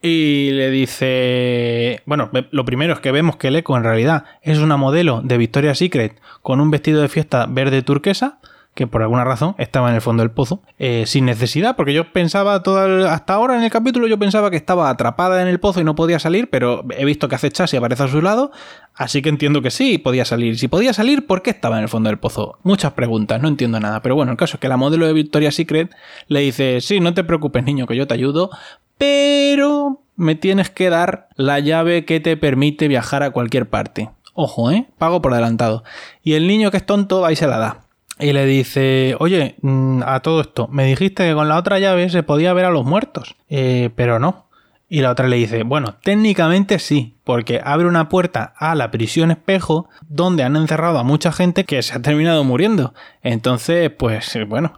y 0.01 0.51
le 0.53 0.71
dice, 0.71 2.03
bueno, 2.07 2.31
lo 2.51 2.65
primero 2.65 2.93
es 2.93 3.01
que 3.01 3.11
vemos 3.11 3.37
que 3.37 3.49
el 3.49 3.57
eco 3.57 3.77
en 3.77 3.83
realidad 3.83 4.25
es 4.43 4.59
una 4.59 4.77
modelo 4.77 5.23
de 5.23 5.39
Victoria's 5.39 5.79
Secret 5.79 6.21
con 6.43 6.61
un 6.61 6.71
vestido 6.71 7.03
de 7.03 7.09
fiesta 7.09 7.47
verde 7.49 7.83
turquesa 7.83 8.39
que 8.79 8.87
por 8.87 9.03
alguna 9.03 9.25
razón 9.25 9.57
estaba 9.59 9.89
en 9.89 9.97
el 9.97 10.01
fondo 10.01 10.23
del 10.23 10.31
pozo, 10.31 10.63
eh, 10.79 11.03
sin 11.05 11.25
necesidad, 11.25 11.75
porque 11.75 11.93
yo 11.93 12.13
pensaba, 12.13 12.63
todo 12.63 13.09
hasta 13.09 13.35
ahora 13.35 13.57
en 13.57 13.65
el 13.65 13.73
capítulo 13.73 14.07
yo 14.07 14.21
pensaba 14.21 14.53
que 14.53 14.57
estaba 14.57 14.89
atrapada 14.89 15.43
en 15.43 15.49
el 15.49 15.59
pozo 15.59 15.81
y 15.81 15.85
no 15.85 15.97
podía 15.97 16.21
salir, 16.21 16.49
pero 16.49 16.85
he 16.97 17.05
visto 17.05 17.29
que 17.29 17.35
hace 17.35 17.51
chas 17.51 17.75
y 17.75 17.77
aparece 17.77 18.05
a 18.05 18.09
su 18.09 18.23
lado, 18.23 18.53
así 18.95 19.21
que 19.21 19.31
entiendo 19.31 19.63
que 19.63 19.73
sí, 19.73 19.99
podía 19.99 20.25
salir. 20.25 20.61
Si 20.61 20.69
podía 20.69 20.93
salir, 20.93 21.27
¿por 21.27 21.43
qué 21.43 21.51
estaba 21.51 21.79
en 21.79 21.83
el 21.83 21.89
fondo 21.89 22.09
del 22.09 22.21
pozo? 22.21 22.61
Muchas 22.63 22.93
preguntas, 22.93 23.43
no 23.43 23.49
entiendo 23.49 23.81
nada, 23.81 24.01
pero 24.01 24.15
bueno, 24.15 24.31
el 24.31 24.39
caso 24.39 24.59
es 24.59 24.61
que 24.61 24.69
la 24.69 24.77
modelo 24.77 25.09
de 25.09 25.13
Victoria's 25.13 25.57
Secret 25.57 25.91
le 26.29 26.39
dice, 26.39 26.81
sí, 26.81 27.01
no 27.01 27.15
te 27.15 27.25
preocupes 27.25 27.65
niño, 27.65 27.89
que 27.89 27.97
yo 27.97 28.07
te 28.07 28.15
ayudo, 28.15 28.51
pero 28.97 30.03
me 30.15 30.37
tienes 30.37 30.71
que 30.71 30.89
dar 30.89 31.27
la 31.35 31.59
llave 31.59 32.05
que 32.05 32.21
te 32.21 32.37
permite 32.37 32.87
viajar 32.87 33.25
a 33.25 33.33
cualquier 33.33 33.69
parte. 33.69 34.11
Ojo, 34.35 34.71
¿eh? 34.71 34.87
Pago 34.99 35.21
por 35.21 35.33
adelantado. 35.33 35.83
Y 36.23 36.35
el 36.35 36.47
niño 36.47 36.71
que 36.71 36.77
es 36.77 36.87
tonto, 36.87 37.27
ahí 37.27 37.35
se 37.35 37.49
la 37.49 37.59
da 37.59 37.88
y 38.19 38.33
le 38.33 38.47
dice, 38.47 39.17
oye, 39.19 39.57
mm, 39.63 40.03
a 40.05 40.21
todo 40.21 40.41
esto, 40.41 40.69
me 40.69 40.85
dijiste 40.85 41.29
que 41.29 41.35
con 41.35 41.49
la 41.49 41.57
otra 41.57 41.79
llave 41.79 42.09
se 42.11 42.23
podía 42.23 42.53
ver 42.53 42.65
a 42.65 42.71
los 42.71 42.85
muertos, 42.85 43.37
eh, 43.49 43.91
pero 43.95 44.19
no. 44.19 44.47
Y 44.91 45.03
la 45.03 45.11
otra 45.11 45.29
le 45.29 45.37
dice, 45.37 45.65
bueno, 45.65 45.97
técnicamente 46.03 46.79
sí, 46.79 47.15
porque 47.23 47.61
abre 47.63 47.87
una 47.87 48.09
puerta 48.09 48.55
a 48.57 48.75
la 48.75 48.91
prisión 48.91 49.31
espejo 49.31 49.91
donde 50.09 50.45
han 50.45 50.57
encerrado 50.57 50.99
a 50.99 51.05
mucha 51.05 51.31
gente 51.31 51.65
que 51.65 51.83
se 51.83 51.95
ha 51.95 52.01
terminado 52.01 52.43
muriendo. 52.43 52.95
Entonces, 53.23 53.91
pues 53.91 54.39
bueno, 54.49 54.73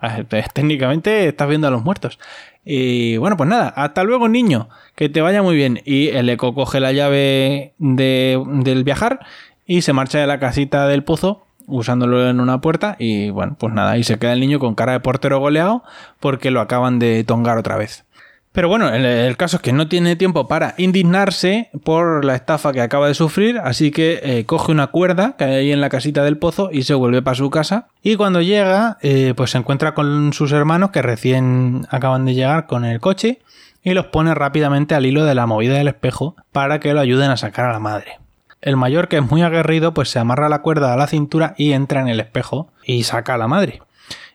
técnicamente 0.53 1.29
estás 1.29 1.49
viendo 1.49 1.69
a 1.69 1.71
los 1.71 1.85
muertos. 1.85 2.19
Y 2.65 3.19
bueno, 3.19 3.37
pues 3.37 3.49
nada, 3.49 3.69
hasta 3.69 4.03
luego 4.03 4.29
niño, 4.29 4.69
que 4.97 5.09
te 5.09 5.21
vaya 5.21 5.43
muy 5.43 5.55
bien. 5.55 5.81
Y 5.85 6.09
el 6.09 6.29
eco 6.29 6.55
coge 6.55 6.81
la 6.81 6.91
llave 6.91 7.75
de, 7.79 8.43
del 8.47 8.83
viajar 8.83 9.21
y 9.65 9.83
se 9.83 9.93
marcha 9.93 10.19
de 10.19 10.27
la 10.27 10.41
casita 10.41 10.89
del 10.89 11.05
pozo 11.05 11.47
usándolo 11.71 12.29
en 12.29 12.41
una 12.41 12.61
puerta 12.61 12.97
y 12.99 13.31
bueno, 13.31 13.57
pues 13.59 13.73
nada, 13.73 13.93
ahí 13.93 14.05
se 14.05 14.19
queda 14.19 14.33
el 14.33 14.41
niño 14.41 14.59
con 14.59 14.75
cara 14.75 14.93
de 14.93 15.01
portero 15.01 15.39
goleado 15.39 15.83
porque 16.19 16.51
lo 16.51 16.61
acaban 16.61 16.99
de 16.99 17.25
tongar 17.25 17.59
otra 17.59 17.77
vez. 17.77 18.05
Pero 18.53 18.69
bueno, 18.69 18.89
el, 18.93 19.37
caso 19.37 19.59
es 19.59 19.63
que 19.63 19.73
no 19.73 19.87
tiene 19.87 20.17
tiempo 20.17 20.49
para 20.49 20.75
indignarse 20.77 21.71
por 21.85 22.25
la 22.25 22.35
estafa 22.35 22.73
que 22.73 22.81
acaba 22.81 23.07
de 23.07 23.15
sufrir, 23.15 23.59
así 23.59 23.93
que 23.93 24.21
eh, 24.25 24.45
coge 24.45 24.73
una 24.73 24.89
cuerda 24.89 25.37
que 25.39 25.45
hay 25.45 25.55
ahí 25.55 25.73
en 25.73 25.81
la 25.81 25.89
casita 25.89 26.25
del 26.25 26.37
pozo 26.37 26.69
y 26.73 26.83
se 26.83 26.95
vuelve 26.95 27.23
para 27.23 27.37
su 27.37 27.49
casa. 27.49 27.87
Y 28.03 28.17
cuando 28.17 28.43
llega, 28.43 28.99
eh, 29.03 29.35
pues 29.37 29.53
se 29.53 29.59
encuentra 29.59 29.95
con 29.95 30.33
sus 30.33 30.51
hermanos 30.51 30.91
que 30.91 31.01
recién 31.01 31.87
acaban 31.91 32.25
de 32.25 32.35
llegar 32.35 32.67
con 32.67 32.85
el 32.85 32.99
coche 32.99 33.39
y 33.85 33.95
los 33.95 34.07
pone 34.07 34.35
rápidamente 34.35 34.97
al 34.97 35.07
hilo 35.07 35.25
de 35.25 35.37
la 35.37 35.47
movida 35.47 35.75
del 35.75 35.89
espejo 35.89 36.35
para 36.51 36.81
que 36.81 36.93
lo 36.93 36.99
ayuden 36.99 37.31
a 37.31 37.37
sacar 37.37 37.67
a 37.67 37.73
la 37.73 37.79
madre. 37.79 38.19
El 38.63 38.77
mayor, 38.77 39.09
que 39.09 39.17
es 39.17 39.31
muy 39.31 39.43
aguerrido, 39.43 39.95
pues 39.95 40.11
se 40.11 40.19
amarra 40.19 40.49
la 40.49 40.61
cuerda 40.61 40.93
a 40.93 40.97
la 40.97 41.07
cintura 41.07 41.55
y 41.57 41.73
entra 41.73 42.01
en 42.01 42.09
el 42.09 42.21
espejo 42.21 42.69
y 42.85 43.05
saca 43.05 43.35
a 43.35 43.39
la 43.39 43.49
madre. 43.49 43.81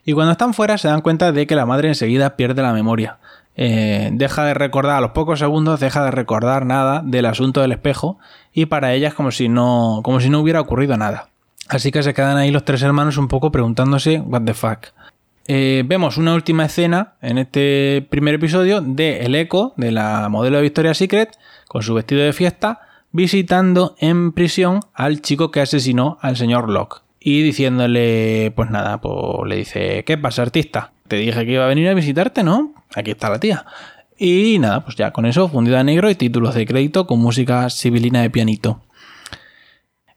Y 0.04 0.14
cuando 0.14 0.32
están 0.32 0.54
fuera 0.54 0.78
se 0.78 0.88
dan 0.88 1.02
cuenta 1.02 1.32
de 1.32 1.48
que 1.48 1.56
la 1.56 1.66
madre 1.66 1.90
enseguida 1.90 2.36
pierde 2.36 2.62
la 2.62 2.74
memoria. 2.74 3.18
Eh, 3.58 4.10
deja 4.14 4.44
de 4.46 4.54
recordar, 4.54 4.98
a 4.98 5.02
los 5.02 5.12
pocos 5.12 5.40
segundos 5.40 5.80
deja 5.80 6.04
de 6.04 6.12
recordar 6.12 6.66
nada 6.66 7.02
del 7.04 7.26
asunto 7.26 7.62
del 7.62 7.72
espejo 7.72 8.18
y 8.54 8.66
para 8.66 8.94
ella 8.94 9.10
es 9.10 9.14
como 9.14 9.32
si 9.32 9.48
no, 9.48 10.02
como 10.04 10.20
si 10.20 10.30
no 10.30 10.40
hubiera 10.40 10.60
ocurrido 10.60 10.98
nada. 10.98 11.30
Así 11.68 11.92
que 11.92 12.04
se 12.04 12.14
quedan 12.14 12.38
ahí 12.38 12.52
los 12.52 12.66
tres 12.66 12.84
hermanos 12.84 13.18
un 13.18 13.28
poco 13.28 13.52
preguntándose 13.52 14.20
what 14.20 14.44
the 14.44 14.54
fuck. 14.54 14.88
Eh, 15.48 15.84
vemos 15.86 16.18
una 16.18 16.34
última 16.34 16.66
escena 16.66 17.14
en 17.22 17.38
este 17.38 18.06
primer 18.10 18.36
episodio 18.36 18.82
de 18.82 19.22
el 19.22 19.36
eco 19.36 19.74
de 19.78 19.92
la 19.92 20.28
modelo 20.30 20.58
de 20.58 20.64
Victoria's 20.64 20.98
Secret 20.98 21.38
con 21.68 21.84
su 21.84 21.94
vestido 21.94 22.24
de 22.24 22.34
fiesta 22.34 22.85
visitando 23.16 23.96
en 24.00 24.34
prisión 24.34 24.82
al 24.94 25.22
chico 25.22 25.50
que 25.50 25.62
asesinó 25.62 26.18
al 26.22 26.36
señor 26.36 26.70
Locke. 26.70 27.02
Y 27.18 27.44
diciéndole, 27.44 28.52
pues 28.58 28.70
nada, 28.70 29.00
pues 29.00 29.16
le 29.48 29.56
dice, 29.56 30.04
¿qué 30.04 30.18
pasa, 30.18 30.42
artista? 30.42 30.92
Te 31.08 31.16
dije 31.16 31.46
que 31.46 31.54
iba 31.54 31.64
a 31.64 31.70
venir 31.70 31.88
a 31.88 31.94
visitarte, 31.94 32.44
¿no? 32.44 32.74
Aquí 32.94 33.12
está 33.12 33.30
la 33.30 33.40
tía. 33.40 33.66
Y 34.18 34.60
nada, 34.60 34.84
pues 34.84 34.98
ya 34.98 35.12
con 35.12 35.26
eso, 35.26 35.48
fundida 35.48 35.80
a 35.80 35.84
negro 35.86 36.10
y 36.10 36.16
títulos 36.16 36.56
de 36.56 36.66
crédito 36.66 37.08
con 37.08 37.20
música 37.20 37.70
civilina 37.70 38.22
de 38.22 38.30
pianito. 38.30 38.82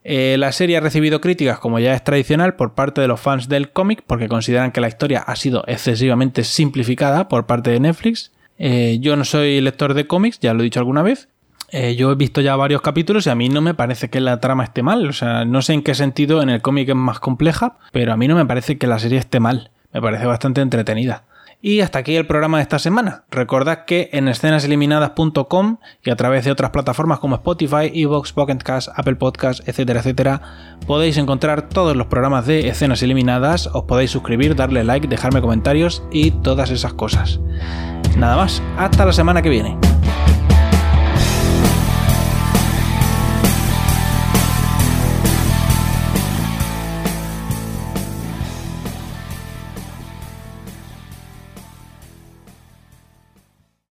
Eh, 0.02 0.34
la 0.36 0.50
serie 0.50 0.78
ha 0.78 0.80
recibido 0.80 1.20
críticas, 1.20 1.60
como 1.60 1.78
ya 1.78 1.94
es 1.94 2.02
tradicional, 2.02 2.56
por 2.56 2.74
parte 2.74 3.00
de 3.00 3.06
los 3.06 3.20
fans 3.20 3.48
del 3.48 3.70
cómic, 3.70 4.02
porque 4.06 4.26
consideran 4.26 4.72
que 4.72 4.80
la 4.80 4.88
historia 4.88 5.20
ha 5.20 5.36
sido 5.36 5.62
excesivamente 5.68 6.42
simplificada 6.42 7.28
por 7.28 7.46
parte 7.46 7.70
de 7.70 7.78
Netflix. 7.78 8.32
Eh, 8.58 8.98
yo 9.00 9.14
no 9.14 9.24
soy 9.24 9.60
lector 9.60 9.94
de 9.94 10.08
cómics, 10.08 10.40
ya 10.40 10.52
lo 10.52 10.60
he 10.60 10.64
dicho 10.64 10.80
alguna 10.80 11.02
vez. 11.02 11.28
Eh, 11.70 11.96
yo 11.96 12.10
he 12.10 12.14
visto 12.14 12.40
ya 12.40 12.56
varios 12.56 12.80
capítulos 12.80 13.26
y 13.26 13.30
a 13.30 13.34
mí 13.34 13.48
no 13.48 13.60
me 13.60 13.74
parece 13.74 14.08
que 14.08 14.20
la 14.20 14.40
trama 14.40 14.64
esté 14.64 14.82
mal. 14.82 15.08
O 15.08 15.12
sea, 15.12 15.44
no 15.44 15.62
sé 15.62 15.74
en 15.74 15.82
qué 15.82 15.94
sentido 15.94 16.42
en 16.42 16.50
el 16.50 16.62
cómic 16.62 16.88
es 16.88 16.94
más 16.94 17.20
compleja, 17.20 17.76
pero 17.92 18.12
a 18.12 18.16
mí 18.16 18.28
no 18.28 18.36
me 18.36 18.46
parece 18.46 18.78
que 18.78 18.86
la 18.86 18.98
serie 18.98 19.18
esté 19.18 19.40
mal. 19.40 19.70
Me 19.92 20.00
parece 20.00 20.26
bastante 20.26 20.60
entretenida. 20.60 21.24
Y 21.60 21.80
hasta 21.80 21.98
aquí 21.98 22.14
el 22.14 22.26
programa 22.26 22.58
de 22.58 22.62
esta 22.62 22.78
semana. 22.78 23.24
Recordad 23.30 23.84
que 23.84 24.10
en 24.12 24.28
escenaseliminadas.com 24.28 25.78
y 26.04 26.10
a 26.10 26.16
través 26.16 26.44
de 26.44 26.52
otras 26.52 26.70
plataformas 26.70 27.18
como 27.18 27.34
Spotify, 27.34 27.90
Evox, 27.92 28.32
Pocket 28.32 28.58
Cast, 28.58 28.90
Apple 28.94 29.16
Podcasts, 29.16 29.66
etcétera, 29.66 29.98
etcétera, 29.98 30.42
podéis 30.86 31.16
encontrar 31.16 31.68
todos 31.68 31.96
los 31.96 32.06
programas 32.06 32.46
de 32.46 32.68
Escenas 32.68 33.02
Eliminadas, 33.02 33.66
os 33.72 33.84
podéis 33.84 34.12
suscribir, 34.12 34.54
darle 34.54 34.84
like, 34.84 35.08
dejarme 35.08 35.40
comentarios 35.40 36.04
y 36.12 36.30
todas 36.30 36.70
esas 36.70 36.94
cosas. 36.94 37.40
Nada 38.16 38.36
más, 38.36 38.62
hasta 38.76 39.04
la 39.04 39.12
semana 39.12 39.42
que 39.42 39.48
viene. 39.48 39.76